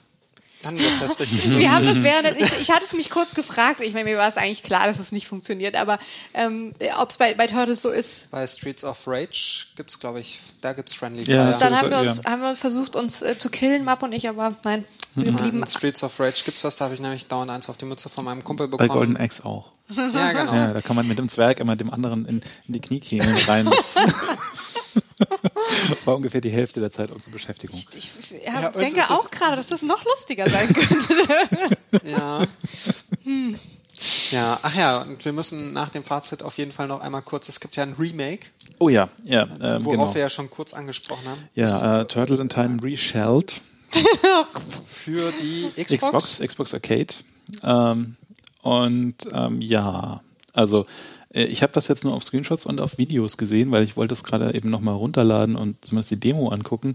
[0.62, 1.70] Dann wird das richtig Wir lustig.
[1.72, 4.36] haben das während, ich, ich hatte es mich kurz gefragt, ich meine, mir war es
[4.36, 5.98] eigentlich klar, dass es nicht funktioniert, aber
[6.34, 10.38] ähm, ob es bei, bei Turtles so ist, Bei Streets of Rage gibt's, glaube ich,
[10.60, 11.54] da gibt's Friendly Ja, Fire.
[11.54, 12.30] so Dann haben wir uns, ja.
[12.30, 14.84] haben wir uns versucht, uns äh, zu killen, Map und ich, aber nein,
[15.16, 15.60] wir Ja, blieben.
[15.62, 18.08] in Streets of Rage gibt's was, da habe ich nämlich dauernd eins auf die Mütze
[18.08, 18.98] von meinem Kumpel Bei bekommen.
[18.98, 19.72] Golden Axe auch.
[19.96, 20.54] Ja, genau.
[20.54, 23.70] Ja, da kann man mit dem Zwerg immer dem anderen in, in die Kniekehlen rein.
[25.88, 27.78] Das war ungefähr die Hälfte der Zeit unsere Beschäftigung.
[27.94, 31.14] Ich, ich Ja, ja, uns denke auch gerade, dass das noch lustiger sein könnte.
[32.04, 32.46] Ja.
[33.24, 33.56] Hm.
[34.30, 37.48] Ja, ach ja, und wir müssen nach dem Fazit auf jeden Fall noch einmal kurz,
[37.48, 38.48] es gibt ja ein Remake,
[38.82, 40.14] Oh ja, ja, ähm, worauf genau.
[40.14, 41.48] wir ja schon kurz angesprochen haben.
[41.54, 43.60] Ja, äh, Turtles in Time Reshelled.
[44.86, 46.40] für die Xbox, Xbox.
[46.40, 47.14] Xbox Arcade.
[47.62, 48.16] Ähm,
[48.62, 50.22] und ähm, ja,
[50.54, 50.86] also
[51.32, 54.14] Äh, ich habe das jetzt nur auf Screenshots und auf Videos gesehen, weil ich wollte
[54.14, 56.94] es gerade eben nochmal runterladen und zumindest die Demo angucken.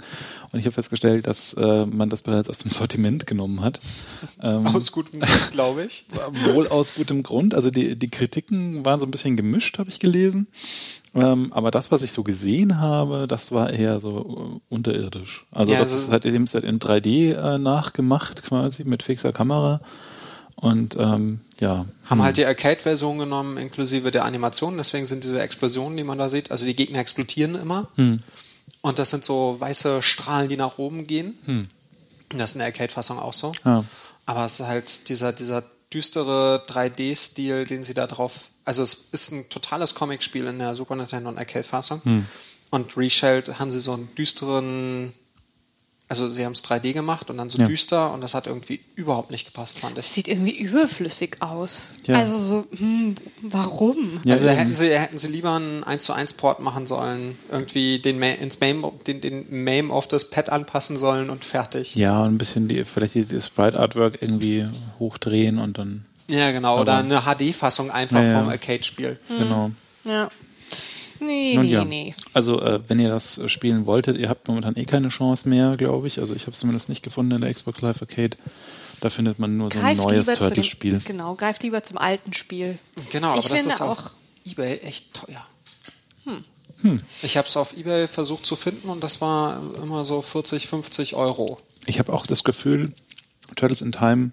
[0.51, 3.79] Und ich habe festgestellt, dass äh, man das bereits aus dem Sortiment genommen hat.
[4.41, 6.05] Ähm, aus gutem Grund, glaube ich.
[6.53, 7.55] Wohl aus gutem Grund.
[7.55, 10.47] Also die, die Kritiken waren so ein bisschen gemischt, habe ich gelesen.
[11.15, 15.45] Ähm, aber das, was ich so gesehen habe, das war eher so äh, unterirdisch.
[15.51, 19.81] Also ja, das also ist halt eben in 3D äh, nachgemacht quasi mit fixer Kamera.
[20.59, 21.85] Und ähm, ja.
[22.05, 22.23] Haben hm.
[22.23, 26.49] halt die Arcade-Version genommen, inklusive der Animation, deswegen sind diese Explosionen, die man da sieht,
[26.49, 27.87] also die Gegner explodieren immer.
[27.95, 28.21] Hm.
[28.81, 31.37] Und das sind so weiße Strahlen, die nach oben gehen.
[31.45, 31.69] Hm.
[32.29, 33.53] Das ist in der Arcade-Fassung auch so.
[33.63, 33.85] Ja.
[34.25, 38.49] Aber es ist halt dieser, dieser düstere 3D-Stil, den sie da drauf.
[38.65, 42.01] Also es ist ein totales Comic-Spiel in der Super Nintendo und Arcade-Fassung.
[42.03, 42.25] Hm.
[42.71, 45.13] Und Reshelled haben sie so einen düsteren
[46.09, 47.65] also sie haben es 3D gemacht und dann so ja.
[47.65, 50.05] düster und das hat irgendwie überhaupt nicht gepasst, fand ich.
[50.05, 51.93] Das sieht irgendwie überflüssig aus.
[52.05, 52.15] Ja.
[52.15, 54.21] Also so, hm, warum?
[54.23, 57.37] Ja, also da hätten sie, hätten sie lieber einen 1 zu 1 Port machen sollen,
[57.51, 61.95] irgendwie den, ins MAME, den, den MAME auf das Pad anpassen sollen und fertig.
[61.95, 64.65] Ja, und ein bisschen die, vielleicht die Sprite Artwork irgendwie
[64.99, 66.05] hochdrehen und dann.
[66.29, 66.79] Ja, genau.
[66.79, 69.19] Oder eine HD-Fassung einfach ja, vom Arcade-Spiel.
[69.27, 69.71] Genau.
[70.05, 70.29] Ja.
[71.19, 71.85] Nee, Nun, nee, ja.
[71.85, 72.15] nee.
[72.33, 76.07] Also, äh, wenn ihr das spielen wolltet, ihr habt momentan eh keine Chance mehr, glaube
[76.07, 76.19] ich.
[76.19, 78.37] Also, ich habe es zumindest nicht gefunden in der Xbox Live Arcade.
[78.99, 81.01] Da findet man nur so ein neues Turtles-Spiel.
[81.05, 82.79] Genau, greift lieber zum alten Spiel.
[83.11, 84.11] Genau, ich aber das ist auf
[84.45, 85.45] eBay echt teuer.
[86.23, 86.43] Hm.
[86.81, 87.01] Hm.
[87.21, 91.15] Ich habe es auf eBay versucht zu finden und das war immer so 40, 50
[91.15, 91.59] Euro.
[91.85, 92.93] Ich habe auch das Gefühl,
[93.55, 94.31] Turtles in Time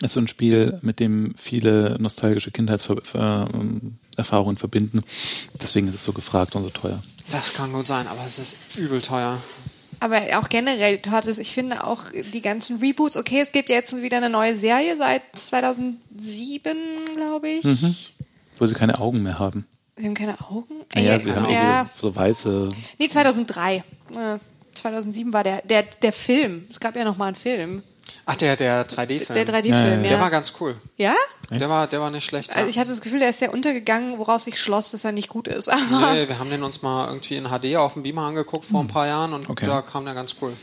[0.00, 2.50] ist so ein Spiel, mit dem viele nostalgische
[4.12, 5.02] Kindheitserfahrungen verbinden.
[5.60, 7.02] Deswegen ist es so gefragt und so teuer.
[7.30, 9.40] Das kann gut sein, aber es ist übel teuer.
[10.00, 13.96] Aber auch generell, Tortoise, ich finde auch die ganzen Reboots, okay, es gibt ja jetzt
[13.96, 16.76] wieder eine neue Serie seit 2007,
[17.14, 17.64] glaube ich.
[17.64, 17.94] Mhm.
[18.58, 19.66] Wo sie keine Augen mehr haben.
[19.96, 20.84] Sie haben keine Augen?
[20.94, 21.88] Ja, sie haben ja.
[21.98, 22.68] so weiße.
[22.98, 23.84] Nee, 2003.
[24.74, 26.64] 2007 äh, war der, der, der Film.
[26.70, 27.82] Es gab ja noch mal einen Film.
[28.26, 29.34] Ach, der, der 3D-Film.
[29.34, 30.08] Der 3D-Film, ja, ja.
[30.10, 30.76] Der war ganz cool.
[30.96, 31.14] Ja?
[31.50, 32.54] Der war, der war nicht schlecht.
[32.54, 35.28] Also ich hatte das Gefühl, der ist sehr untergegangen, woraus ich schloss, dass er nicht
[35.28, 35.68] gut ist.
[35.68, 38.80] Aber nee, wir haben den uns mal irgendwie in HD auf dem Beamer angeguckt vor
[38.80, 39.66] ein paar Jahren und okay.
[39.66, 40.54] da kam der ganz cool.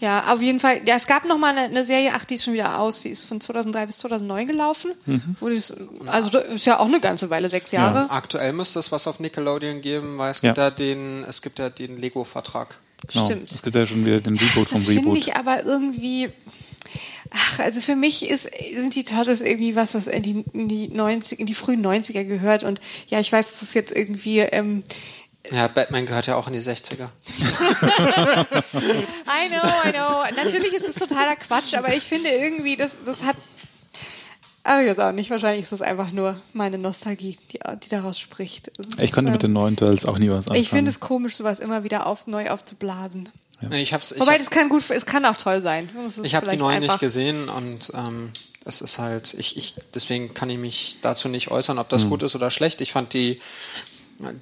[0.00, 0.82] Ja, auf jeden Fall.
[0.86, 3.00] Ja, es gab noch mal eine, eine, Serie, ach, die ist schon wieder aus.
[3.00, 4.92] Die ist von 2003 bis 2009 gelaufen.
[5.06, 5.36] Mhm.
[5.40, 5.76] Das,
[6.06, 7.98] also das ist ja auch eine ganze Weile, sechs Jahre.
[7.98, 8.10] Ja.
[8.10, 11.68] Aktuell müsste es was auf Nickelodeon geben, weil es gibt ja, den, es gibt ja
[11.68, 12.78] den Lego-Vertrag.
[13.12, 13.26] Genau.
[13.26, 13.50] Stimmt.
[13.50, 14.86] Es gibt ja schon wieder den Reboot ach, vom Reboot.
[14.86, 16.30] Das finde ich aber irgendwie
[17.30, 20.88] Ach, also für mich ist, sind die Turtles irgendwie was, was in die, in die
[20.88, 22.64] 90, in die frühen 90er gehört.
[22.64, 24.40] Und ja, ich weiß, das ist jetzt irgendwie.
[24.40, 24.82] Ähm,
[25.50, 27.08] ja, Batman gehört ja auch in die 60er.
[28.68, 30.24] I know, I know.
[30.36, 33.36] Natürlich ist es totaler Quatsch, aber ich finde irgendwie, das, das hat.
[34.64, 38.18] Aber ich weiß auch nicht, wahrscheinlich ist das einfach nur meine Nostalgie, die, die daraus
[38.18, 38.70] spricht.
[38.76, 40.60] Das ich konnte ist, mit den neuen Turtles auch nie was anfangen.
[40.60, 43.30] Ich finde es komisch, sowas immer wieder auf, neu aufzublasen.
[43.60, 43.70] Ja.
[43.72, 45.88] Ich hab's, ich Wobei, hab, das kann gut, es kann auch toll sein.
[46.22, 48.32] Ich habe die neuen nicht gesehen und ähm,
[48.64, 52.10] es ist halt, ich, ich, deswegen kann ich mich dazu nicht äußern, ob das mhm.
[52.10, 52.80] gut ist oder schlecht.
[52.80, 53.40] Ich fand die,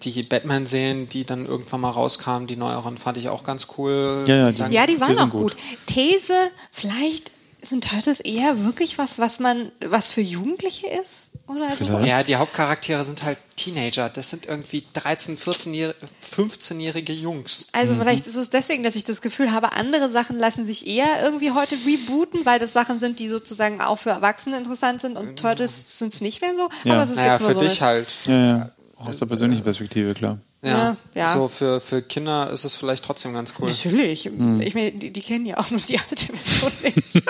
[0.02, 4.24] die Batman-Serien, die dann irgendwann mal rauskamen, die neueren, fand ich auch ganz cool.
[4.26, 5.56] Ja, ja, die, ja, die waren die auch gut.
[5.56, 5.56] gut.
[5.86, 6.34] These,
[6.70, 7.32] vielleicht
[7.68, 11.30] sind Turtles eher wirklich was, was man, was für Jugendliche ist?
[11.46, 11.98] Oder so?
[12.00, 14.08] Ja, die Hauptcharaktere sind halt Teenager.
[14.08, 15.92] Das sind irgendwie 13, 14,
[16.34, 17.68] 15-jährige Jungs.
[17.72, 18.00] Also mhm.
[18.00, 21.52] vielleicht ist es deswegen, dass ich das Gefühl habe, andere Sachen lassen sich eher irgendwie
[21.52, 25.98] heute rebooten, weil das Sachen sind, die sozusagen auch für Erwachsene interessant sind und Turtles
[25.98, 26.68] sind es nicht mehr so.
[26.84, 26.94] Ja.
[26.94, 28.08] Aber es ist naja, jetzt nur für so dich halt.
[28.26, 28.70] Ja, ja.
[28.96, 30.38] Aus der persönlichen Perspektive, klar.
[30.66, 33.68] Ja, ja, so für, für Kinder ist es vielleicht trotzdem ganz cool.
[33.68, 34.24] Natürlich.
[34.24, 34.60] Hm.
[34.60, 37.22] Ich meine, die, die, kennen ja auch nur die alte Version nicht.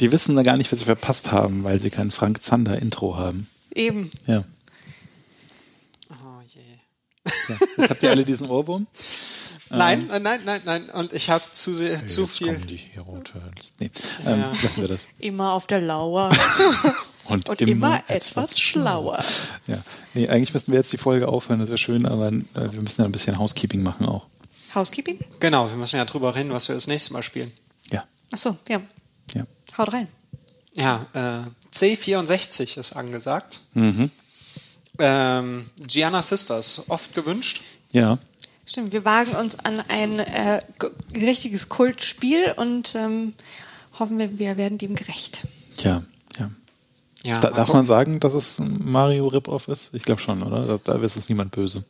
[0.00, 3.16] die wissen da gar nicht, was sie verpasst haben, weil sie kein Frank Zander Intro
[3.16, 3.48] haben.
[3.74, 4.10] Eben.
[4.26, 4.44] Ja.
[6.10, 6.60] Oh je.
[7.48, 7.56] Ja.
[7.78, 8.86] Jetzt habt ihr alle diesen Ohrwurm?
[9.70, 10.90] Nein, ähm, nein, nein, nein.
[10.90, 12.54] Und ich habe zu sehr, zu viel.
[12.54, 13.72] Kommen die Hero Turtles.
[13.78, 13.90] Nee,
[14.24, 14.52] ähm, ja.
[14.62, 15.08] lassen wir das.
[15.18, 16.30] Immer auf der Lauer.
[17.28, 19.22] Und, und immer, immer, etwas schlauer.
[19.66, 19.82] Ja,
[20.14, 23.02] nee, eigentlich müssten wir jetzt die Folge aufhören, das wäre schön, aber äh, wir müssen
[23.02, 24.26] ja ein bisschen Housekeeping machen auch.
[24.74, 25.18] Housekeeping?
[25.40, 27.52] Genau, wir müssen ja drüber reden, was wir das nächste Mal spielen.
[27.90, 28.04] Ja.
[28.30, 28.80] Ach so, ja.
[29.34, 29.44] ja.
[29.76, 30.08] Haut rein.
[30.74, 33.62] Ja, äh, C64 ist angesagt.
[33.74, 34.10] Mhm.
[34.98, 37.62] Ähm, Gianna Sisters, oft gewünscht.
[37.92, 38.18] Ja.
[38.66, 40.60] Stimmt, wir wagen uns an ein äh,
[41.14, 43.32] richtiges Kultspiel und ähm,
[43.98, 45.42] hoffen wir, wir werden dem gerecht.
[45.78, 46.02] Tja,
[47.22, 49.94] ja, da, darf man sagen, dass es ein Mario Rip-Off ist?
[49.94, 50.78] Ich glaube schon, oder?
[50.78, 51.84] Da, da ist es niemand böse.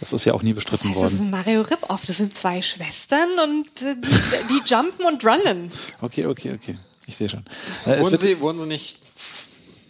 [0.00, 1.04] Das ist ja auch nie bestritten das heißt, worden.
[1.04, 2.04] Das ist ein Mario Rip-Off.
[2.06, 4.10] Das sind zwei Schwestern und äh, die,
[4.48, 5.72] die jumpen und runnen.
[6.00, 6.78] Okay, okay, okay.
[7.06, 7.44] Ich sehe schon.
[7.86, 9.00] Äh, wurden, sie, wurden sie nicht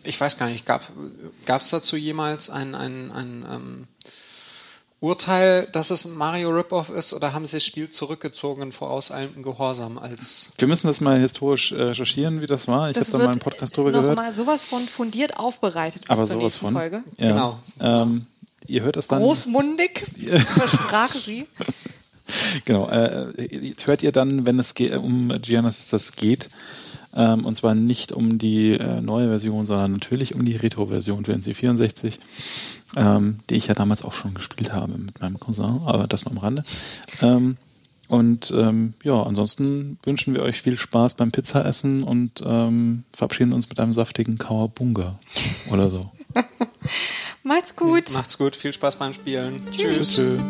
[0.04, 0.82] ich weiß gar nicht, gab
[1.46, 3.86] es dazu jemals ein, ein, ein ähm,
[5.00, 9.42] Urteil, dass es ein Mario Rip-Off ist oder haben sie das Spiel zurückgezogen in vorauseilendem
[9.42, 10.52] Gehorsam als.
[10.58, 12.90] Wir müssen das mal historisch äh, recherchieren, wie das war.
[12.90, 14.18] Ich habe da mal einen Podcast drüber noch gehört.
[14.18, 16.74] mal sowas von fundiert aufbereitet bis Aber zur sowas nächsten von.
[16.74, 17.02] Folge.
[17.16, 17.28] Ja.
[17.28, 17.58] Genau.
[17.80, 18.26] Ähm,
[18.66, 19.22] ihr hört das dann.
[19.22, 20.04] Großmundig
[20.46, 21.46] versprach sie.
[22.66, 22.88] Genau.
[22.90, 26.50] Äh, hört ihr dann, wenn es um Genesis das geht,
[27.14, 31.34] ähm, und zwar nicht um die äh, neue Version, sondern natürlich um die Retro-Version für
[31.34, 32.18] NC64,
[32.96, 36.32] ähm, die ich ja damals auch schon gespielt habe mit meinem Cousin, aber das nur
[36.32, 36.64] am Rande.
[37.20, 37.56] Ähm,
[38.08, 43.68] und ähm, ja, ansonsten wünschen wir euch viel Spaß beim Pizzaessen und ähm, verabschieden uns
[43.68, 45.18] mit einem saftigen Kawabunga
[45.70, 46.00] oder so.
[47.44, 48.10] Macht's gut.
[48.12, 49.62] Macht's gut, viel Spaß beim Spielen.
[49.70, 50.16] Tschüss.
[50.16, 50.40] Tschüss.